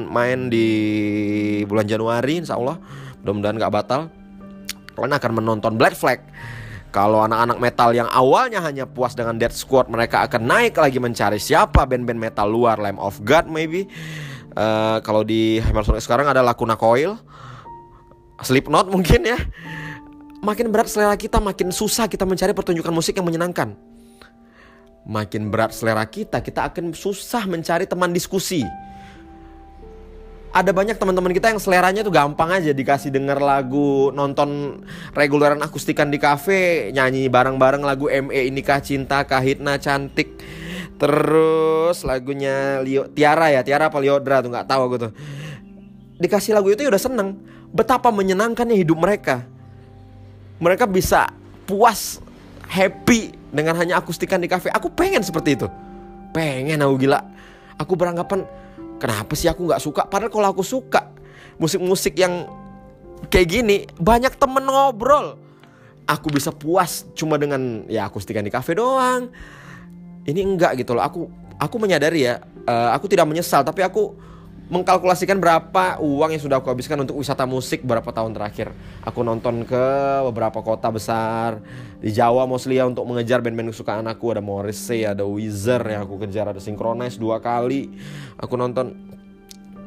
main 0.07 0.47
di 0.47 0.67
bulan 1.67 1.85
Januari, 1.85 2.39
insya 2.39 2.55
Allah, 2.55 2.79
mudah-mudahan 3.21 3.61
nggak 3.61 3.73
batal. 3.75 4.01
Kalian 4.95 5.13
akan 5.13 5.31
menonton 5.37 5.75
Black 5.75 5.93
Flag. 5.93 6.23
Kalau 6.91 7.23
anak-anak 7.23 7.57
metal 7.57 7.95
yang 7.95 8.11
awalnya 8.11 8.59
hanya 8.59 8.83
puas 8.83 9.15
dengan 9.15 9.39
Dead 9.39 9.55
Squad, 9.55 9.87
mereka 9.87 10.27
akan 10.27 10.43
naik 10.43 10.75
lagi 10.75 10.99
mencari 10.99 11.39
siapa 11.39 11.87
band-band 11.87 12.19
metal 12.19 12.51
luar, 12.51 12.77
Lamb 12.83 12.99
of 12.99 13.23
God 13.23 13.47
maybe 13.47 13.87
Uh, 14.51 14.99
kalau 15.07 15.23
di 15.23 15.63
Hammer 15.63 15.87
Sonic 15.87 16.03
sekarang 16.03 16.27
ada 16.27 16.43
Lacuna 16.43 16.75
Coil, 16.75 17.15
Slipknot 18.43 18.91
mungkin 18.91 19.23
ya. 19.23 19.39
Makin 20.43 20.73
berat 20.73 20.91
selera 20.91 21.15
kita, 21.15 21.39
makin 21.39 21.71
susah 21.71 22.11
kita 22.11 22.27
mencari 22.27 22.51
pertunjukan 22.51 22.91
musik 22.91 23.15
yang 23.15 23.29
menyenangkan. 23.29 23.77
Makin 25.07 25.53
berat 25.53 25.71
selera 25.71 26.03
kita, 26.03 26.43
kita 26.43 26.67
akan 26.67 26.91
susah 26.91 27.47
mencari 27.47 27.87
teman 27.87 28.11
diskusi. 28.11 28.65
Ada 30.51 30.75
banyak 30.75 30.99
teman-teman 30.99 31.31
kita 31.31 31.47
yang 31.47 31.63
seleranya 31.63 32.03
tuh 32.03 32.11
gampang 32.11 32.51
aja 32.51 32.75
dikasih 32.75 33.07
denger 33.07 33.39
lagu, 33.39 34.11
nonton 34.11 34.83
reguleran 35.15 35.63
akustikan 35.63 36.11
di 36.11 36.19
kafe, 36.19 36.91
nyanyi 36.91 37.31
bareng-bareng 37.31 37.79
lagu 37.79 38.11
ME 38.11 38.51
Inikah 38.51 38.83
Cinta, 38.83 39.23
Kahitna 39.23 39.79
Cantik 39.79 40.35
Terus 41.01 42.05
lagunya 42.05 42.77
Leo 42.85 43.09
Tiara 43.09 43.49
ya, 43.49 43.65
Tiara 43.65 43.89
apa 43.89 43.97
Liodra 43.97 44.45
tuh 44.45 44.53
nggak 44.53 44.69
tahu 44.69 44.81
aku 44.85 44.95
tuh. 45.01 45.11
Dikasih 46.21 46.53
lagu 46.53 46.69
itu 46.69 46.85
ya 46.85 46.93
udah 46.93 47.01
seneng. 47.01 47.41
Betapa 47.73 48.13
menyenangkannya 48.13 48.77
hidup 48.77 49.01
mereka. 49.01 49.41
Mereka 50.61 50.85
bisa 50.85 51.33
puas, 51.65 52.21
happy 52.69 53.33
dengan 53.49 53.73
hanya 53.81 53.97
akustikan 53.97 54.37
di 54.37 54.45
kafe. 54.45 54.69
Aku 54.69 54.93
pengen 54.93 55.25
seperti 55.25 55.57
itu. 55.57 55.65
Pengen 56.37 56.85
aku 56.85 57.01
gila. 57.01 57.25
Aku 57.81 57.97
beranggapan 57.97 58.45
kenapa 59.01 59.33
sih 59.33 59.49
aku 59.49 59.65
nggak 59.65 59.81
suka? 59.81 60.05
Padahal 60.05 60.29
kalau 60.29 60.47
aku 60.53 60.61
suka 60.61 61.09
musik-musik 61.57 62.13
yang 62.21 62.45
kayak 63.33 63.47
gini 63.49 63.77
banyak 63.97 64.37
temen 64.37 64.69
ngobrol. 64.69 65.41
Aku 66.05 66.29
bisa 66.29 66.53
puas 66.53 67.07
cuma 67.17 67.41
dengan 67.41 67.87
ya 67.89 68.05
akustikan 68.05 68.45
di 68.45 68.51
kafe 68.53 68.77
doang 68.77 69.31
ini 70.25 70.41
enggak 70.45 70.77
gitu 70.77 70.93
loh 70.93 71.03
aku 71.03 71.25
aku 71.57 71.75
menyadari 71.81 72.29
ya 72.29 72.41
uh, 72.69 72.89
aku 72.93 73.09
tidak 73.09 73.25
menyesal 73.29 73.65
tapi 73.65 73.81
aku 73.81 74.13
mengkalkulasikan 74.71 75.35
berapa 75.35 75.99
uang 75.99 76.31
yang 76.31 76.39
sudah 76.39 76.63
aku 76.63 76.71
habiskan 76.71 77.03
untuk 77.03 77.19
wisata 77.19 77.43
musik 77.43 77.83
beberapa 77.83 78.07
tahun 78.15 78.31
terakhir. 78.31 78.71
Aku 79.03 79.19
nonton 79.19 79.67
ke 79.67 79.85
beberapa 80.31 80.63
kota 80.63 80.87
besar 80.87 81.59
di 81.99 82.15
Jawa 82.15 82.47
mostly 82.47 82.79
ya 82.79 82.87
untuk 82.87 83.03
mengejar 83.03 83.43
band-band 83.43 83.75
kesukaan 83.75 84.07
aku 84.07 84.31
ada 84.31 84.39
Morrissey, 84.39 85.03
ada 85.03 85.27
Weezer 85.27 85.83
yang 85.83 86.07
aku 86.07 86.23
kejar, 86.23 86.55
ada 86.55 86.63
Synchronize 86.63 87.19
dua 87.19 87.43
kali. 87.43 87.91
Aku 88.39 88.55
nonton 88.55 88.95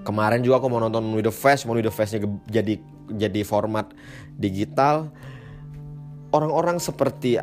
kemarin 0.05 0.45
juga 0.45 0.61
aku 0.61 0.69
mau 0.69 0.85
nonton 0.85 1.01
With 1.17 1.33
The 1.33 1.35
Fest, 1.35 1.65
mau 1.65 1.73
With 1.73 1.89
The 1.89 1.95
Festnya 1.97 2.21
jadi 2.45 2.77
jadi 3.09 3.41
format 3.41 3.89
digital. 4.37 5.09
Orang-orang 6.29 6.77
seperti 6.77 7.41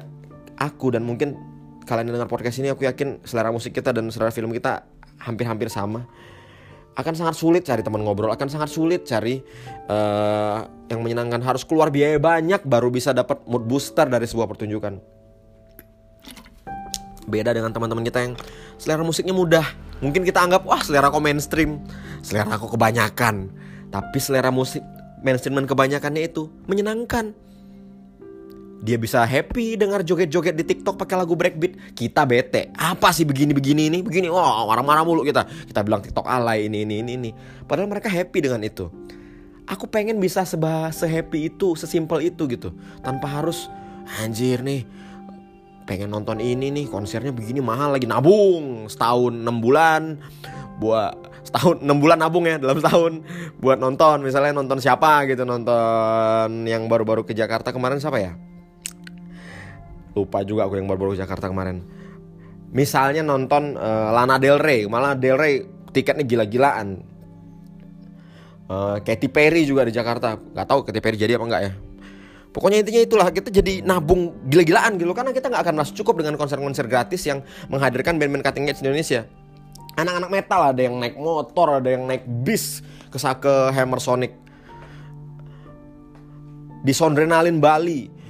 aku 0.61 0.93
dan 0.93 1.01
mungkin 1.09 1.41
kalian 1.89 2.13
dengar 2.13 2.29
podcast 2.29 2.61
ini 2.61 2.69
aku 2.69 2.85
yakin 2.85 3.25
selera 3.25 3.49
musik 3.49 3.73
kita 3.73 3.89
dan 3.89 4.13
selera 4.13 4.29
film 4.29 4.53
kita 4.53 4.85
hampir-hampir 5.17 5.73
sama 5.73 6.05
akan 6.91 7.13
sangat 7.15 7.35
sulit 7.39 7.63
cari 7.63 7.79
teman 7.79 8.03
ngobrol 8.03 8.31
akan 8.35 8.47
sangat 8.51 8.67
sulit 8.67 9.07
cari 9.07 9.39
uh, 9.87 10.67
yang 10.91 10.99
menyenangkan. 10.99 11.39
Harus 11.39 11.63
keluar 11.63 11.87
biaya 11.87 12.19
banyak 12.19 12.67
baru 12.67 12.91
bisa 12.91 13.15
dapat 13.15 13.39
mood 13.47 13.63
booster 13.63 14.07
dari 14.07 14.27
sebuah 14.27 14.47
pertunjukan. 14.51 14.99
Beda 17.31 17.55
dengan 17.55 17.71
teman-teman 17.71 18.03
kita 18.03 18.19
yang 18.27 18.33
selera 18.75 19.05
musiknya 19.07 19.31
mudah. 19.31 19.63
Mungkin 20.03 20.25
kita 20.25 20.43
anggap 20.43 20.67
wah 20.67 20.81
selera 20.83 21.13
kok 21.13 21.23
mainstream. 21.23 21.79
Selera 22.19 22.59
aku 22.59 22.75
kebanyakan. 22.75 23.47
Tapi 23.87 24.17
selera 24.19 24.51
musik 24.51 24.83
mainstream 25.23 25.55
dan 25.55 25.69
kebanyakannya 25.69 26.27
itu 26.27 26.49
menyenangkan 26.67 27.31
dia 28.81 28.97
bisa 28.97 29.21
happy 29.21 29.77
dengar 29.77 30.01
joget-joget 30.01 30.57
di 30.57 30.65
TikTok 30.65 30.97
pakai 30.97 31.21
lagu 31.21 31.37
breakbeat. 31.37 31.93
Kita 31.93 32.25
bete. 32.25 32.73
Apa 32.73 33.13
sih 33.13 33.29
begini-begini 33.29 33.93
ini? 33.93 33.99
Begini, 34.01 34.25
wah 34.25 34.65
oh, 34.65 34.73
marah-marah 34.73 35.05
mulu 35.05 35.21
kita. 35.21 35.45
Kita 35.69 35.85
bilang 35.85 36.01
TikTok 36.01 36.25
alay 36.25 36.65
ini 36.65 36.81
ini 36.81 37.05
ini 37.05 37.11
ini. 37.13 37.29
Padahal 37.69 37.85
mereka 37.85 38.09
happy 38.09 38.41
dengan 38.41 38.65
itu. 38.65 38.89
Aku 39.69 39.85
pengen 39.85 40.17
bisa 40.17 40.41
seba 40.49 40.89
sehappy 40.89 41.53
itu, 41.53 41.77
sesimpel 41.77 42.25
itu 42.25 42.49
gitu. 42.49 42.73
Tanpa 43.05 43.29
harus 43.29 43.69
anjir 44.17 44.65
nih 44.65 44.83
pengen 45.85 46.09
nonton 46.13 46.39
ini 46.39 46.71
nih 46.71 46.85
konsernya 46.87 47.33
begini 47.33 47.59
mahal 47.59 47.91
lagi 47.91 48.05
nabung 48.05 48.87
setahun 48.87 49.33
enam 49.33 49.59
bulan 49.59 50.21
buat 50.77 51.13
setahun 51.43 51.83
enam 51.83 51.97
bulan 51.99 52.21
nabung 52.21 52.45
ya 52.47 52.61
dalam 52.61 52.79
setahun 52.79 53.25
buat 53.59 53.81
nonton 53.81 54.23
misalnya 54.23 54.55
nonton 54.55 54.77
siapa 54.79 55.25
gitu 55.27 55.43
nonton 55.43 56.69
yang 56.69 56.85
baru-baru 56.85 57.25
ke 57.25 57.33
Jakarta 57.33 57.73
kemarin 57.73 57.99
siapa 57.99 58.21
ya 58.21 58.37
lupa 60.11 60.43
juga 60.43 60.67
aku 60.67 60.75
yang 60.79 60.87
baru-baru 60.87 61.15
Jakarta 61.15 61.47
kemarin. 61.47 61.83
Misalnya 62.71 63.23
nonton 63.23 63.75
uh, 63.75 64.15
Lana 64.15 64.39
Del 64.39 64.59
Rey. 64.59 64.87
Malah 64.87 65.15
Del 65.15 65.35
Rey 65.35 65.63
tiketnya 65.91 66.23
gila-gilaan. 66.23 67.03
Uh, 68.71 69.03
Katy 69.03 69.27
Perry 69.27 69.67
juga 69.67 69.83
di 69.83 69.91
Jakarta. 69.91 70.39
Nggak 70.39 70.67
tahu 70.67 70.79
Katy 70.87 70.99
Perry 71.03 71.17
jadi 71.19 71.35
apa 71.35 71.45
enggak 71.47 71.63
ya. 71.67 71.71
Pokoknya 72.51 72.83
intinya 72.83 73.01
itulah 73.03 73.27
kita 73.31 73.47
jadi 73.47 73.83
nabung 73.83 74.35
gila-gilaan 74.47 74.95
gitu. 74.95 75.11
Karena 75.11 75.31
kita 75.35 75.51
nggak 75.51 75.63
akan 75.67 75.73
merasa 75.75 75.93
cukup 75.95 76.23
dengan 76.23 76.35
konser-konser 76.39 76.87
gratis 76.87 77.23
yang 77.27 77.43
menghadirkan 77.67 78.15
band-band 78.15 78.43
cutting 78.43 78.67
edge 78.71 78.79
di 78.79 78.87
Indonesia. 78.87 79.27
Anak-anak 79.99 80.31
metal 80.31 80.61
ada 80.71 80.81
yang 80.83 80.95
naik 80.95 81.19
motor, 81.19 81.83
ada 81.83 81.89
yang 81.91 82.07
naik 82.07 82.23
bis 82.23 82.79
ke 83.11 83.19
ke 83.19 83.53
Hammer 83.75 83.99
Sonic. 83.99 84.31
Di 86.81 86.95
Sondrenalin 86.95 87.59
Bali 87.59 88.20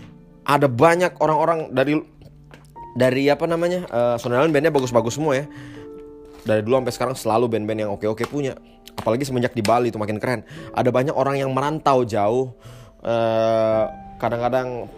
ada 0.46 0.68
banyak 0.68 1.18
orang-orang 1.22 1.70
dari 1.72 2.02
dari 2.98 3.32
apa 3.32 3.48
namanya 3.48 3.88
uh, 3.88 4.16
Sonderland 4.20 4.52
bandnya 4.52 4.74
bagus-bagus 4.74 5.16
semua 5.16 5.40
ya 5.40 5.46
dari 6.44 6.66
dulu 6.66 6.82
sampai 6.82 6.94
sekarang 6.94 7.16
selalu 7.16 7.46
band-band 7.48 7.80
yang 7.88 7.92
oke-oke 7.94 8.26
punya 8.28 8.58
apalagi 8.98 9.24
semenjak 9.24 9.54
di 9.54 9.64
Bali 9.64 9.94
itu 9.94 10.02
makin 10.02 10.18
keren 10.18 10.42
ada 10.74 10.90
banyak 10.90 11.14
orang 11.14 11.40
yang 11.40 11.54
merantau 11.54 12.04
jauh 12.04 12.52
eh, 13.06 13.86
kadang-kadang 14.18 14.90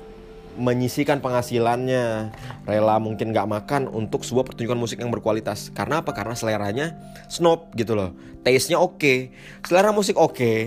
menyisikan 0.53 1.17
penghasilannya, 1.17 2.29
rela 2.69 3.01
mungkin 3.01 3.33
nggak 3.33 3.49
makan 3.49 3.81
untuk 3.89 4.21
sebuah 4.21 4.45
pertunjukan 4.45 4.77
musik 4.77 5.01
yang 5.01 5.09
berkualitas. 5.09 5.73
Karena 5.73 6.05
apa? 6.05 6.13
Karena 6.13 6.37
seleranya 6.37 6.93
snob 7.25 7.73
gitu 7.73 7.97
loh. 7.97 8.13
Taste-nya 8.45 8.77
oke, 8.77 9.01
okay. 9.01 9.19
selera 9.65 9.89
musik 9.89 10.13
oke. 10.13 10.37
Okay. 10.37 10.57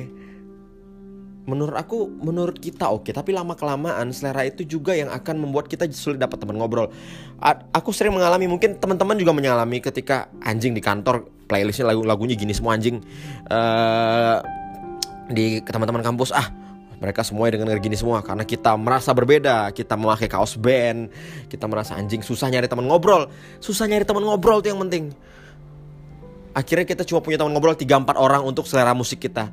Menurut 1.47 1.79
aku, 1.79 2.11
menurut 2.11 2.59
kita 2.59 2.91
oke, 2.91 3.07
okay. 3.07 3.13
tapi 3.15 3.31
lama 3.31 3.55
kelamaan 3.55 4.11
selera 4.11 4.43
itu 4.43 4.67
juga 4.67 4.99
yang 4.99 5.15
akan 5.15 5.47
membuat 5.47 5.71
kita 5.71 5.87
sulit 5.95 6.19
dapat 6.19 6.43
teman 6.43 6.59
ngobrol. 6.59 6.91
A 7.39 7.55
aku 7.71 7.95
sering 7.95 8.19
mengalami, 8.19 8.51
mungkin 8.51 8.83
teman-teman 8.83 9.15
juga 9.15 9.31
mengalami 9.31 9.79
ketika 9.79 10.27
anjing 10.43 10.75
di 10.75 10.83
kantor 10.83 11.31
playlistnya 11.47 11.95
lagu-lagunya 11.95 12.35
gini 12.35 12.51
semua 12.51 12.75
anjing. 12.75 12.99
Uh, 13.47 14.43
di 15.31 15.59
teman-teman 15.63 16.03
kampus 16.03 16.31
ah 16.31 16.51
mereka 16.97 17.21
semua 17.21 17.51
dengan 17.53 17.77
gini 17.77 17.97
semua 17.99 18.25
karena 18.25 18.47
kita 18.47 18.73
merasa 18.79 19.13
berbeda 19.13 19.69
kita 19.75 19.99
memakai 19.99 20.31
kaos 20.31 20.57
band 20.57 21.13
kita 21.51 21.69
merasa 21.69 21.99
anjing 21.99 22.25
susah 22.25 22.49
nyari 22.49 22.71
teman 22.71 22.89
ngobrol 22.89 23.29
susah 23.61 23.85
nyari 23.91 24.07
teman 24.07 24.25
ngobrol 24.25 24.63
itu 24.63 24.73
yang 24.73 24.81
penting 24.89 25.13
akhirnya 26.57 26.87
kita 26.89 27.03
cuma 27.05 27.21
punya 27.21 27.37
teman 27.37 27.53
ngobrol 27.53 27.77
3-4 27.77 28.17
orang 28.17 28.43
untuk 28.47 28.65
selera 28.65 28.97
musik 28.97 29.21
kita 29.21 29.53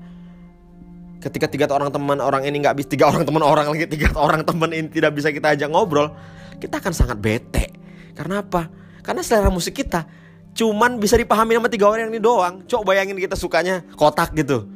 ketika 1.24 1.48
tiga 1.48 1.72
orang 1.72 1.88
teman 1.88 2.20
orang 2.20 2.44
ini 2.44 2.60
nggak 2.60 2.76
bisa 2.76 2.88
tiga 2.92 3.08
orang 3.08 3.24
teman 3.24 3.44
orang 3.48 3.72
lagi 3.72 3.88
tiga 3.88 4.12
orang 4.20 4.44
teman 4.44 4.70
ini 4.76 4.92
tidak 4.92 5.16
bisa 5.16 5.32
kita 5.32 5.56
ajak 5.56 5.72
ngobrol 5.72 6.12
kita 6.60 6.84
akan 6.84 6.92
sangat 6.92 7.16
bete 7.16 7.72
karena 8.12 8.44
apa 8.44 8.68
karena 9.00 9.24
selera 9.24 9.48
musik 9.48 9.80
kita 9.80 10.04
cuman 10.52 11.00
bisa 11.00 11.16
dipahami 11.16 11.56
sama 11.56 11.72
tiga 11.72 11.88
orang 11.88 12.12
ini 12.12 12.20
doang 12.20 12.68
coba 12.68 12.92
bayangin 12.92 13.16
kita 13.16 13.40
sukanya 13.40 13.88
kotak 13.96 14.36
gitu 14.36 14.68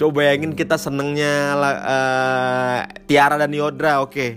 Coba 0.00 0.24
bayangin 0.24 0.56
kita 0.56 0.80
senengnya 0.80 1.52
uh, 1.60 2.88
Tiara 3.04 3.36
dan 3.36 3.52
Yodra, 3.52 4.00
oke. 4.00 4.16
Okay. 4.16 4.30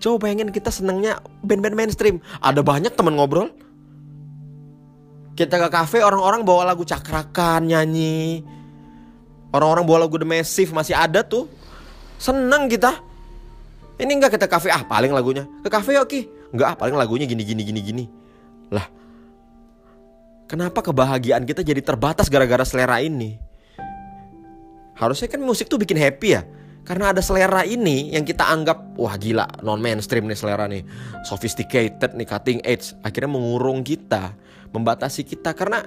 Coba 0.00 0.24
bayangin 0.24 0.48
kita 0.48 0.72
senengnya 0.72 1.20
band-band 1.44 1.76
mainstream. 1.76 2.16
Ada 2.40 2.64
banyak 2.64 2.96
teman 2.96 3.20
ngobrol. 3.20 3.52
Kita 5.36 5.60
ke 5.60 5.68
kafe 5.68 6.00
orang-orang 6.00 6.48
bawa 6.48 6.72
lagu 6.72 6.88
cakrakan 6.88 7.68
nyanyi. 7.68 8.40
Orang-orang 9.52 9.84
bawa 9.84 10.08
lagu 10.08 10.16
The 10.16 10.24
Massive 10.24 10.72
masih 10.72 10.96
ada 10.96 11.20
tuh. 11.20 11.46
Seneng 12.16 12.72
kita. 12.72 13.04
Ini 14.00 14.08
enggak 14.08 14.40
kita 14.40 14.48
kafe 14.48 14.72
ah 14.72 14.82
paling 14.82 15.12
lagunya. 15.12 15.44
Ke 15.60 15.68
kafe 15.68 16.00
oke. 16.00 16.50
Enggak 16.50 16.74
ah 16.74 16.76
paling 16.76 16.96
lagunya 16.96 17.28
gini 17.28 17.44
gini 17.44 17.62
gini 17.62 17.80
gini. 17.84 18.04
Lah. 18.72 18.88
Kenapa 20.48 20.80
kebahagiaan 20.80 21.44
kita 21.44 21.60
jadi 21.60 21.84
terbatas 21.84 22.32
gara-gara 22.32 22.64
selera 22.64 23.00
ini? 23.04 23.36
Harusnya 24.96 25.28
kan 25.28 25.40
musik 25.40 25.68
tuh 25.68 25.80
bikin 25.80 25.96
happy 26.00 26.28
ya. 26.36 26.42
Karena 26.82 27.14
ada 27.14 27.22
selera 27.22 27.62
ini 27.62 28.10
yang 28.10 28.26
kita 28.26 28.42
anggap 28.42 28.98
wah 28.98 29.14
gila 29.14 29.46
non 29.62 29.78
mainstream 29.78 30.26
nih 30.26 30.34
selera 30.34 30.66
nih, 30.66 30.82
sophisticated 31.22 32.18
nih 32.18 32.26
cutting 32.26 32.58
edge, 32.66 32.90
akhirnya 33.06 33.38
mengurung 33.38 33.86
kita, 33.86 34.34
membatasi 34.74 35.22
kita 35.22 35.54
karena 35.54 35.86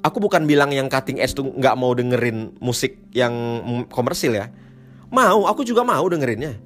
aku 0.00 0.18
bukan 0.18 0.44
bilang 0.44 0.72
yang 0.72 0.88
cutting 0.88 1.20
edge 1.20 1.36
tuh 1.36 1.48
nggak 1.48 1.74
mau 1.76 1.92
dengerin 1.94 2.56
musik 2.58 2.98
yang 3.14 3.32
komersil 3.88 4.34
ya, 4.34 4.50
mau, 5.12 5.46
aku 5.46 5.62
juga 5.62 5.86
mau 5.86 6.04
dengerinnya, 6.08 6.58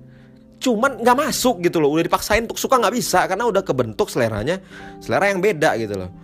cuman 0.58 1.02
nggak 1.04 1.18
masuk 1.18 1.60
gitu 1.62 1.82
loh, 1.82 1.92
udah 1.92 2.04
dipaksain 2.06 2.46
untuk 2.46 2.58
suka 2.58 2.80
nggak 2.80 2.94
bisa 2.94 3.26
karena 3.28 3.44
udah 3.46 3.62
kebentuk 3.62 4.08
seleranya, 4.08 4.58
selera 4.98 5.28
yang 5.28 5.44
beda 5.44 5.76
gitu 5.76 5.98
loh 6.00 6.23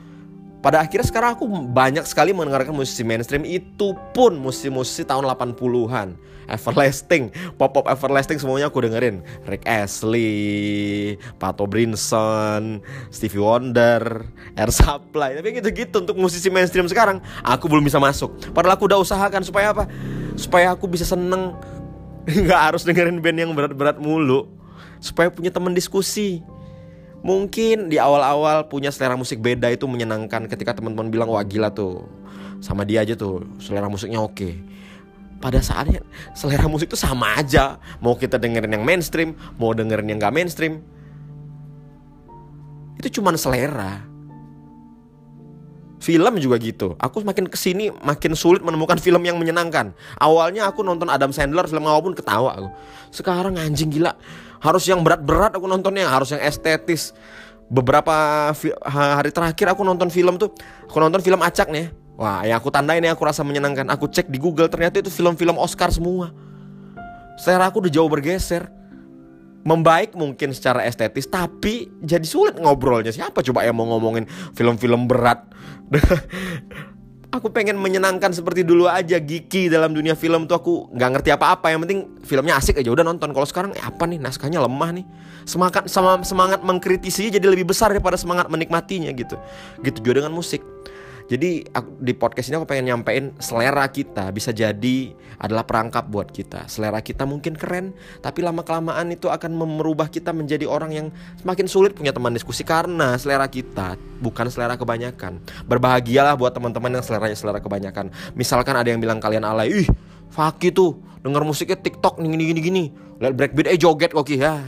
pada 0.61 0.85
akhirnya 0.85 1.09
sekarang 1.09 1.41
aku 1.41 1.49
banyak 1.49 2.05
sekali 2.05 2.37
mendengarkan 2.37 2.77
musisi 2.77 3.01
mainstream. 3.01 3.49
Itu 3.49 3.97
pun 4.13 4.37
musisi-musisi 4.37 5.09
tahun 5.09 5.25
80-an 5.25 6.31
Everlasting, 6.51 7.31
pop-pop 7.55 7.87
Everlasting 7.87 8.43
semuanya 8.43 8.69
aku 8.69 8.83
dengerin. 8.83 9.23
Rick 9.47 9.65
Astley, 9.65 11.15
Pato 11.39 11.65
Brinson, 11.71 12.83
Stevie 13.09 13.41
Wonder, 13.41 14.27
Air 14.59 14.71
Supply. 14.75 15.39
Tapi 15.39 15.63
gitu-gitu 15.63 16.03
untuk 16.03 16.19
musisi 16.19 16.51
mainstream 16.51 16.91
sekarang 16.91 17.23
Aku 17.47 17.71
belum 17.71 17.87
bisa 17.87 18.03
masuk. 18.03 18.35
Padahal 18.51 18.75
aku 18.75 18.91
udah 18.91 18.99
usahakan 18.99 19.47
supaya 19.47 19.71
apa? 19.71 19.87
Supaya 20.35 20.75
aku 20.75 20.91
bisa 20.91 21.07
seneng. 21.07 21.55
Gak 22.51 22.61
harus 22.75 22.83
dengerin 22.83 23.23
band 23.23 23.39
yang 23.39 23.51
berat-berat 23.55 23.97
mulu. 24.03 24.51
Supaya 25.01 25.33
punya 25.33 25.49
teman 25.49 25.73
diskusi 25.73 26.45
Mungkin 27.21 27.93
di 27.93 28.01
awal-awal 28.01 28.65
punya 28.73 28.89
selera 28.89 29.13
musik 29.13 29.45
beda 29.45 29.69
itu 29.69 29.85
menyenangkan 29.85 30.49
ketika 30.49 30.73
teman-teman 30.73 31.13
bilang 31.13 31.29
wah 31.29 31.45
gila 31.45 31.69
tuh 31.69 32.09
sama 32.65 32.89
dia 32.89 33.05
aja 33.05 33.13
tuh 33.13 33.45
selera 33.61 33.93
musiknya 33.93 34.25
oke. 34.25 34.57
Pada 35.41 35.61
saatnya 35.61 36.01
selera 36.33 36.65
musik 36.65 36.89
itu 36.89 36.97
sama 36.97 37.37
aja. 37.37 37.77
Mau 38.01 38.17
kita 38.17 38.41
dengerin 38.41 38.73
yang 38.73 38.85
mainstream, 38.85 39.37
mau 39.61 39.77
dengerin 39.77 40.09
yang 40.09 40.19
gak 40.21 40.33
mainstream. 40.33 40.81
Itu 42.97 43.21
cuman 43.21 43.37
selera. 43.37 44.05
Film 46.01 46.41
juga 46.41 46.57
gitu. 46.57 46.97
Aku 46.97 47.21
makin 47.21 47.45
ke 47.45 47.61
sini 47.61 47.93
makin 48.01 48.33
sulit 48.33 48.65
menemukan 48.65 48.97
film 48.97 49.21
yang 49.21 49.37
menyenangkan. 49.37 49.93
Awalnya 50.17 50.73
aku 50.73 50.81
nonton 50.81 51.13
Adam 51.13 51.29
Sandler 51.29 51.69
film 51.69 51.85
apa 51.85 52.01
pun 52.01 52.17
ketawa 52.17 52.57
aku. 52.57 52.69
Sekarang 53.13 53.61
anjing 53.61 53.93
gila 53.93 54.17
harus 54.61 54.85
yang 54.85 55.01
berat-berat 55.01 55.57
aku 55.57 55.65
nontonnya 55.65 56.07
harus 56.07 56.37
yang 56.37 56.43
estetis. 56.45 57.17
Beberapa 57.71 58.13
hari 58.91 59.31
terakhir 59.33 59.73
aku 59.73 59.83
nonton 59.87 60.13
film 60.13 60.37
tuh 60.37 60.53
aku 60.85 60.99
nonton 61.01 61.25
film 61.25 61.41
acak 61.41 61.73
nih. 61.73 61.89
Wah 62.21 62.45
yang 62.45 62.61
aku 62.61 62.69
tandain 62.69 63.01
yang 63.01 63.17
aku 63.17 63.25
rasa 63.25 63.41
menyenangkan. 63.41 63.89
Aku 63.89 64.07
cek 64.07 64.29
di 64.29 64.37
Google 64.37 64.69
ternyata 64.69 65.01
itu 65.01 65.09
film-film 65.09 65.57
Oscar 65.57 65.89
semua. 65.89 66.31
Selera 67.41 67.73
aku 67.73 67.81
udah 67.81 67.93
jauh 67.93 68.11
bergeser. 68.13 68.69
Membaik 69.61 70.17
mungkin 70.17 70.57
secara 70.57 70.89
estetis 70.89 71.29
tapi 71.29 71.89
jadi 72.05 72.25
sulit 72.25 72.57
ngobrolnya. 72.61 73.13
Siapa 73.13 73.41
coba 73.41 73.65
yang 73.65 73.77
mau 73.77 73.89
ngomongin 73.97 74.29
film-film 74.57 75.09
berat 75.09 75.45
aku 77.31 77.49
pengen 77.55 77.79
menyenangkan 77.79 78.35
seperti 78.35 78.67
dulu 78.67 78.91
aja 78.91 79.17
Giki 79.23 79.71
dalam 79.71 79.95
dunia 79.95 80.19
film 80.19 80.51
tuh 80.51 80.59
aku 80.59 80.73
nggak 80.93 81.11
ngerti 81.19 81.31
apa-apa. 81.35 81.71
Yang 81.71 81.81
penting 81.87 82.01
filmnya 82.27 82.55
asik 82.59 82.83
aja 82.83 82.91
udah 82.91 83.07
nonton. 83.07 83.31
Kalau 83.31 83.47
sekarang 83.47 83.71
eh, 83.75 83.83
apa 83.83 84.05
nih? 84.05 84.19
Naskahnya 84.19 84.59
lemah 84.61 84.91
nih. 85.01 85.07
Semangat 85.47 85.89
sama 85.89 86.21
semangat 86.27 86.61
mengkritisi 86.61 87.31
jadi 87.31 87.47
lebih 87.47 87.71
besar 87.71 87.95
daripada 87.95 88.19
semangat 88.19 88.51
menikmatinya 88.51 89.11
gitu. 89.15 89.39
Gitu 89.81 90.03
juga 90.03 90.23
dengan 90.23 90.35
musik 90.35 90.61
jadi 91.31 91.63
di 92.03 92.13
podcast 92.19 92.51
ini 92.51 92.59
aku 92.59 92.67
pengen 92.67 92.91
nyampein 92.91 93.31
selera 93.39 93.87
kita 93.87 94.35
bisa 94.35 94.51
jadi 94.51 95.15
adalah 95.39 95.63
perangkap 95.63 96.11
buat 96.11 96.27
kita. 96.27 96.67
Selera 96.67 96.99
kita 96.99 97.23
mungkin 97.23 97.55
keren, 97.55 97.95
tapi 98.19 98.43
lama 98.43 98.67
kelamaan 98.67 99.15
itu 99.15 99.31
akan 99.31 99.55
merubah 99.55 100.11
kita 100.11 100.35
menjadi 100.35 100.67
orang 100.67 100.91
yang 100.91 101.07
semakin 101.39 101.71
sulit 101.71 101.95
punya 101.95 102.11
teman 102.11 102.35
diskusi 102.35 102.67
karena 102.67 103.15
selera 103.15 103.47
kita 103.47 103.95
bukan 104.19 104.51
selera 104.51 104.75
kebanyakan. 104.75 105.39
Berbahagialah 105.71 106.35
buat 106.35 106.51
teman-teman 106.51 106.99
yang 106.99 107.05
seleranya 107.07 107.39
selera 107.39 107.63
kebanyakan. 107.63 108.11
Misalkan 108.35 108.75
ada 108.75 108.91
yang 108.91 108.99
bilang 108.99 109.23
kalian 109.23 109.47
alay, 109.47 109.71
ih 109.71 109.89
Faki 110.35 110.75
tuh 110.75 110.99
denger 111.23 111.47
musiknya 111.47 111.79
TikTok 111.79 112.19
gini 112.19 112.43
gini 112.43 112.61
gini. 112.61 112.85
Lihat 113.23 113.39
breakbeat 113.39 113.71
eh 113.71 113.79
joget 113.79 114.11
kok 114.11 114.27
ya. 114.27 114.59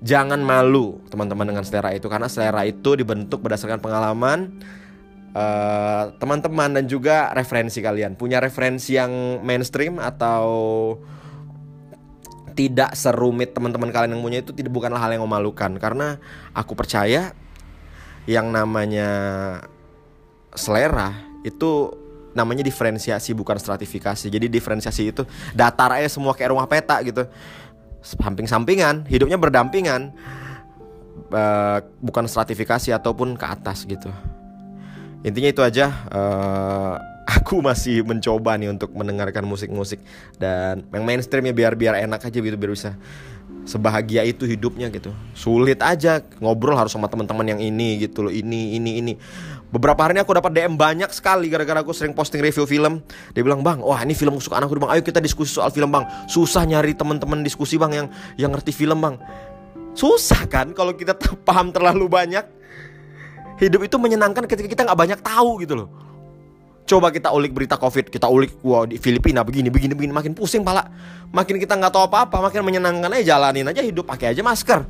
Jangan 0.00 0.40
malu 0.40 1.04
teman-teman 1.12 1.52
dengan 1.52 1.68
selera 1.68 1.92
itu 1.92 2.08
karena 2.08 2.32
selera 2.32 2.64
itu 2.64 2.96
dibentuk 2.96 3.44
berdasarkan 3.44 3.76
pengalaman 3.78 4.56
teman-teman 6.20 6.68
uh, 6.70 6.74
dan 6.76 6.84
juga 6.84 7.32
referensi 7.32 7.80
kalian. 7.80 8.20
Punya 8.20 8.36
referensi 8.36 9.00
yang 9.00 9.40
mainstream 9.40 9.96
atau 9.96 10.44
tidak 12.52 12.92
serumit 12.92 13.56
teman-teman 13.56 13.88
kalian 13.88 14.12
yang 14.12 14.22
punya 14.22 14.38
itu 14.44 14.52
tidak 14.52 14.76
bukanlah 14.76 15.00
hal 15.00 15.16
yang 15.16 15.24
memalukan. 15.24 15.72
Karena 15.80 16.20
aku 16.52 16.76
percaya 16.76 17.32
yang 18.28 18.52
namanya 18.52 19.10
selera 20.52 21.16
itu 21.42 21.96
namanya 22.36 22.60
diferensiasi 22.60 23.32
bukan 23.32 23.56
stratifikasi. 23.56 24.28
Jadi 24.28 24.52
diferensiasi 24.52 25.16
itu 25.16 25.24
datar 25.56 25.96
aja 25.96 26.12
semua 26.12 26.36
kayak 26.36 26.52
rumah 26.52 26.68
peta 26.68 27.00
gitu. 27.00 27.24
Samping-sampingan 28.04 29.08
hidupnya 29.08 29.40
berdampingan 29.40 30.12
uh, 31.32 31.80
bukan 32.04 32.28
stratifikasi 32.28 32.92
ataupun 32.92 33.40
ke 33.40 33.46
atas 33.48 33.88
gitu 33.88 34.12
intinya 35.22 35.50
itu 35.50 35.62
aja 35.62 35.90
uh, 36.10 36.94
aku 37.38 37.62
masih 37.62 38.02
mencoba 38.02 38.58
nih 38.58 38.70
untuk 38.70 38.90
mendengarkan 38.92 39.46
musik-musik 39.46 40.02
dan 40.36 40.82
yang 40.90 41.06
mainstream 41.06 41.46
ya 41.46 41.54
biar 41.54 41.72
biar 41.78 41.94
enak 42.02 42.22
aja 42.26 42.38
gitu 42.38 42.56
biar 42.58 42.72
bisa 42.74 42.98
sebahagia 43.62 44.26
itu 44.26 44.42
hidupnya 44.42 44.90
gitu. 44.90 45.14
Sulit 45.34 45.78
aja 45.82 46.22
ngobrol 46.42 46.74
harus 46.74 46.90
sama 46.90 47.06
teman-teman 47.06 47.46
yang 47.46 47.60
ini 47.62 48.02
gitu 48.02 48.26
loh 48.26 48.32
ini 48.32 48.74
ini 48.78 48.98
ini. 48.98 49.12
Beberapa 49.72 50.04
hari 50.04 50.18
ini 50.18 50.26
aku 50.26 50.36
dapat 50.36 50.52
DM 50.52 50.76
banyak 50.76 51.08
sekali 51.14 51.48
gara-gara 51.48 51.80
aku 51.80 51.96
sering 51.96 52.12
posting 52.12 52.44
review 52.44 52.68
film. 52.68 53.00
Dia 53.32 53.40
bilang 53.40 53.64
bang 53.64 53.80
wah 53.80 54.02
ini 54.02 54.12
film 54.12 54.36
kesukaan 54.36 54.66
aku 54.66 54.76
bang. 54.76 54.92
Ayo 54.98 55.02
kita 55.06 55.22
diskusi 55.22 55.54
soal 55.54 55.70
film 55.72 55.88
bang. 55.94 56.04
Susah 56.28 56.66
nyari 56.66 56.92
teman-teman 56.92 57.40
diskusi 57.40 57.78
bang 57.78 57.92
yang 58.04 58.06
yang 58.36 58.50
ngerti 58.52 58.74
film 58.74 59.00
bang. 59.00 59.16
Susah 59.94 60.44
kan 60.50 60.74
kalau 60.74 60.92
kita 60.98 61.16
paham 61.46 61.70
terlalu 61.70 62.10
banyak 62.10 62.44
hidup 63.66 63.86
itu 63.86 63.96
menyenangkan 63.98 64.44
ketika 64.50 64.68
kita 64.68 64.82
nggak 64.86 64.98
banyak 64.98 65.20
tahu 65.22 65.62
gitu 65.62 65.74
loh. 65.78 65.88
Coba 66.82 67.14
kita 67.14 67.30
ulik 67.30 67.54
berita 67.54 67.78
covid 67.78 68.10
kita 68.10 68.26
ulik 68.26 68.58
wah 68.66 68.82
di 68.82 68.98
Filipina 68.98 69.46
begini 69.46 69.70
begini 69.70 69.94
begini 69.94 70.10
makin 70.10 70.34
pusing 70.34 70.66
pala. 70.66 70.82
Makin 71.30 71.62
kita 71.62 71.78
nggak 71.78 71.94
tahu 71.94 72.02
apa 72.10 72.26
apa 72.26 72.36
makin 72.42 72.66
menyenangkan 72.66 73.10
aja 73.14 73.38
jalanin 73.38 73.70
aja 73.70 73.80
hidup 73.80 74.10
pakai 74.10 74.34
aja 74.34 74.42
masker. 74.42 74.82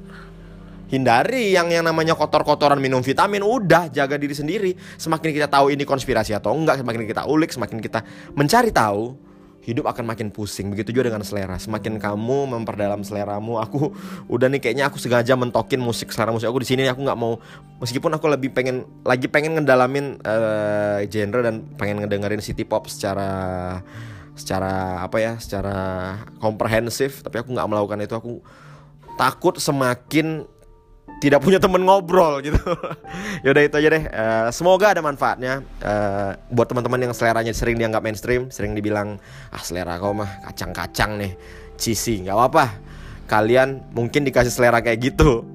Hindari 0.88 1.56
yang 1.56 1.72
yang 1.72 1.84
namanya 1.84 2.12
kotor-kotoran 2.12 2.76
minum 2.76 3.00
vitamin 3.00 3.40
udah 3.40 3.88
jaga 3.88 4.16
diri 4.16 4.36
sendiri. 4.36 4.70
Semakin 4.96 5.32
kita 5.32 5.48
tahu 5.48 5.72
ini 5.72 5.84
konspirasi 5.84 6.36
atau 6.36 6.52
enggak 6.52 6.80
semakin 6.80 7.08
kita 7.08 7.22
ulik 7.28 7.52
semakin 7.52 7.80
kita 7.80 8.00
mencari 8.36 8.72
tahu 8.72 9.31
hidup 9.62 9.86
akan 9.86 10.04
makin 10.10 10.28
pusing. 10.34 10.68
Begitu 10.74 10.90
juga 10.90 11.08
dengan 11.08 11.22
selera. 11.22 11.56
Semakin 11.56 11.96
kamu 12.02 12.50
memperdalam 12.50 13.06
seleramu 13.06 13.62
aku 13.62 13.94
udah 14.34 14.50
nih 14.50 14.58
kayaknya 14.58 14.90
aku 14.90 14.98
sengaja 14.98 15.38
mentokin 15.38 15.78
musik 15.78 16.10
selera 16.10 16.34
musik 16.34 16.50
aku 16.50 16.60
di 16.62 16.68
sini. 16.68 16.90
Aku 16.90 17.00
nggak 17.06 17.18
mau 17.18 17.38
meskipun 17.78 18.10
aku 18.18 18.26
lebih 18.26 18.50
pengen 18.50 18.84
lagi 19.06 19.30
pengen 19.30 19.58
ngedalamin 19.58 20.18
uh, 20.26 21.00
genre 21.06 21.40
dan 21.46 21.62
pengen 21.78 22.02
ngedengerin 22.02 22.42
city 22.42 22.66
pop 22.66 22.90
secara 22.90 23.30
secara 24.32 25.04
apa 25.04 25.20
ya 25.20 25.36
secara 25.36 25.76
komprehensif 26.40 27.22
tapi 27.22 27.38
aku 27.40 27.54
nggak 27.54 27.68
melakukan 27.70 28.02
itu. 28.02 28.14
Aku 28.18 28.32
takut 29.14 29.54
semakin 29.62 30.50
tidak 31.22 31.38
punya 31.38 31.62
temen 31.62 31.86
ngobrol 31.86 32.42
gitu. 32.42 32.58
Yaudah 33.46 33.62
itu 33.62 33.76
aja 33.78 33.88
deh. 33.94 34.04
Uh, 34.10 34.48
semoga 34.50 34.90
ada 34.90 34.98
manfaatnya 34.98 35.62
uh, 35.78 36.34
buat 36.50 36.66
teman-teman 36.66 36.98
yang 36.98 37.14
seleranya 37.14 37.54
sering 37.54 37.78
dianggap 37.78 38.02
mainstream, 38.02 38.50
sering 38.50 38.74
dibilang 38.74 39.22
ah 39.54 39.62
selera 39.62 40.02
kau 40.02 40.10
mah 40.10 40.42
kacang-kacang 40.50 41.22
nih, 41.22 41.38
cheesy, 41.78 42.26
nggak 42.26 42.34
apa-apa. 42.34 42.66
Kalian 43.30 43.94
mungkin 43.94 44.26
dikasih 44.26 44.50
selera 44.50 44.82
kayak 44.82 45.14
gitu 45.14 45.46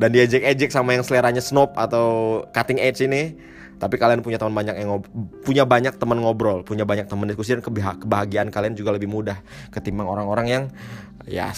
dan 0.00 0.16
diejek-ejek 0.16 0.72
sama 0.72 0.96
yang 0.96 1.04
seleranya 1.04 1.44
snob 1.44 1.76
atau 1.76 2.40
cutting 2.56 2.80
edge 2.80 3.04
ini. 3.04 3.36
Tapi 3.76 4.00
kalian 4.00 4.24
punya 4.24 4.40
teman 4.40 4.56
banyak 4.56 4.72
yang 4.80 5.04
punya 5.44 5.68
banyak 5.68 6.00
teman 6.00 6.24
ngobrol, 6.24 6.64
punya 6.64 6.88
banyak 6.88 7.12
teman 7.12 7.28
diskusi 7.28 7.52
dan 7.52 7.60
kebahagiaan 7.60 8.48
kalian 8.48 8.72
juga 8.72 8.96
lebih 8.96 9.04
mudah 9.04 9.36
ketimbang 9.68 10.08
orang-orang 10.08 10.46
yang 10.48 10.64
ya 11.28 11.52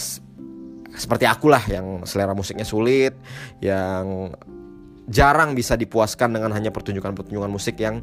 seperti 0.95 1.25
aku 1.29 1.51
lah 1.51 1.61
yang 1.69 2.05
selera 2.07 2.33
musiknya 2.33 2.65
sulit, 2.65 3.13
yang 3.61 4.33
jarang 5.09 5.57
bisa 5.57 5.73
dipuaskan 5.73 6.37
dengan 6.37 6.53
hanya 6.53 6.69
pertunjukan-pertunjukan 6.69 7.49
musik 7.49 7.81
yang 7.81 8.01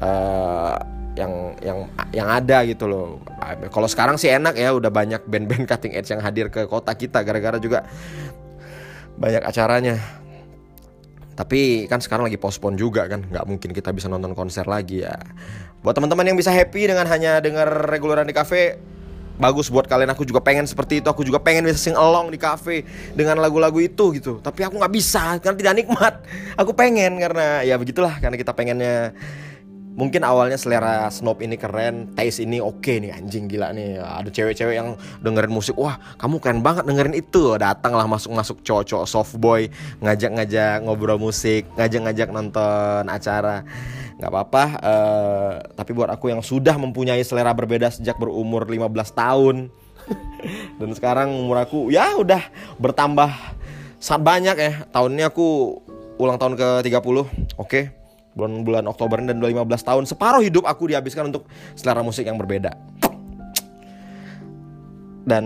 uh, 0.00 0.76
yang 1.16 1.56
yang 1.64 1.78
yang 2.12 2.28
ada 2.28 2.64
gitu 2.68 2.88
loh. 2.88 3.20
Kalau 3.72 3.88
sekarang 3.88 4.16
sih 4.20 4.32
enak 4.32 4.56
ya, 4.56 4.72
udah 4.76 4.92
banyak 4.92 5.24
band-band 5.28 5.64
cutting 5.68 5.96
edge 5.96 6.12
yang 6.12 6.20
hadir 6.20 6.52
ke 6.52 6.68
kota 6.68 6.92
kita 6.92 7.24
gara-gara 7.24 7.56
juga 7.56 7.84
banyak 9.16 9.44
acaranya. 9.44 9.96
Tapi 11.36 11.84
kan 11.84 12.00
sekarang 12.00 12.32
lagi 12.32 12.40
pospon 12.40 12.80
juga 12.80 13.04
kan, 13.04 13.20
nggak 13.28 13.44
mungkin 13.44 13.70
kita 13.76 13.92
bisa 13.92 14.08
nonton 14.08 14.32
konser 14.32 14.64
lagi 14.64 15.04
ya. 15.04 15.20
Buat 15.84 16.00
teman-teman 16.00 16.32
yang 16.32 16.36
bisa 16.40 16.48
happy 16.48 16.88
dengan 16.88 17.04
hanya 17.04 17.44
dengar 17.44 17.68
reguleran 17.92 18.24
di 18.24 18.32
cafe, 18.32 18.80
bagus 19.36 19.68
buat 19.72 19.86
kalian. 19.88 20.12
Aku 20.12 20.24
juga 20.24 20.40
pengen 20.42 20.68
seperti 20.68 21.00
itu. 21.00 21.08
Aku 21.08 21.22
juga 21.22 21.40
pengen 21.40 21.68
bisa 21.68 21.80
sing 21.80 21.96
along 21.96 22.32
di 22.32 22.38
cafe 22.40 22.84
dengan 23.16 23.40
lagu-lagu 23.40 23.78
itu 23.80 24.16
gitu. 24.16 24.40
Tapi 24.40 24.66
aku 24.66 24.76
nggak 24.80 24.92
bisa 24.92 25.38
karena 25.40 25.56
tidak 25.56 25.74
nikmat. 25.84 26.14
Aku 26.60 26.72
pengen 26.72 27.20
karena 27.20 27.62
ya 27.62 27.76
begitulah 27.76 28.16
karena 28.18 28.36
kita 28.40 28.56
pengennya 28.56 29.12
mungkin 29.96 30.20
awalnya 30.28 30.60
selera 30.60 31.08
snob 31.08 31.40
ini 31.40 31.56
keren, 31.56 32.12
taste 32.12 32.44
ini 32.44 32.60
oke 32.60 32.84
okay 32.84 33.00
nih 33.00 33.16
anjing 33.16 33.48
gila 33.48 33.72
nih. 33.72 33.96
Ada 34.00 34.28
cewek-cewek 34.28 34.76
yang 34.76 34.94
dengerin 35.24 35.52
musik, 35.52 35.74
wah 35.80 35.96
kamu 36.20 36.36
keren 36.38 36.60
banget 36.60 36.84
dengerin 36.84 37.16
itu. 37.16 37.56
Datanglah 37.56 38.04
masuk-masuk 38.04 38.60
cowok-cowok 38.60 39.06
soft 39.08 39.34
boy, 39.40 39.72
ngajak-ngajak 40.04 40.84
ngobrol 40.84 41.16
musik, 41.16 41.64
ngajak-ngajak 41.80 42.28
nonton 42.28 43.08
acara 43.08 43.64
nggak 44.16 44.32
apa-apa 44.32 44.64
uh, 44.80 45.52
tapi 45.76 45.92
buat 45.92 46.08
aku 46.08 46.32
yang 46.32 46.40
sudah 46.40 46.80
mempunyai 46.80 47.20
selera 47.20 47.52
berbeda 47.52 47.92
sejak 47.92 48.16
berumur 48.16 48.64
15 48.64 48.88
tahun. 49.12 49.56
Dan 50.80 50.90
sekarang 50.96 51.36
umur 51.36 51.60
aku 51.60 51.92
ya 51.92 52.16
udah 52.16 52.40
bertambah 52.80 53.28
sangat 54.00 54.22
banyak 54.24 54.56
ya. 54.56 54.72
Tahunnya 54.88 55.28
aku 55.28 55.80
ulang 56.16 56.40
tahun 56.40 56.56
ke 56.56 56.68
30 56.88 56.96
oke. 56.96 57.28
Okay. 57.60 57.84
bulan 58.36 58.68
bulan 58.68 58.84
Oktober 58.84 59.16
dan 59.24 59.40
15 59.40 59.64
tahun. 59.64 60.04
Separuh 60.04 60.44
hidup 60.44 60.68
aku 60.68 60.92
dihabiskan 60.92 61.32
untuk 61.32 61.48
selera 61.72 62.04
musik 62.04 62.28
yang 62.28 62.36
berbeda. 62.36 62.76
Dan 65.24 65.44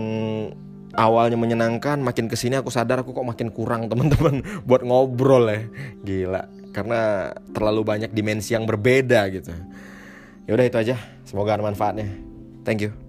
awalnya 0.99 1.39
menyenangkan 1.39 2.03
makin 2.03 2.27
ke 2.27 2.35
sini 2.35 2.59
aku 2.59 2.67
sadar 2.67 2.99
aku 2.99 3.15
kok 3.15 3.23
makin 3.23 3.47
kurang 3.47 3.87
teman-teman 3.91 4.43
buat 4.67 4.83
ngobrol 4.83 5.47
ya. 5.47 5.59
Gila 6.03 6.60
karena 6.71 7.31
terlalu 7.51 7.81
banyak 7.83 8.11
dimensi 8.11 8.55
yang 8.55 8.63
berbeda 8.65 9.27
gitu. 9.31 9.51
Ya 10.47 10.51
udah 10.55 10.65
itu 10.65 10.77
aja. 10.79 10.95
Semoga 11.27 11.55
ada 11.55 11.63
manfaatnya. 11.63 12.07
Thank 12.65 12.89
you. 12.89 13.00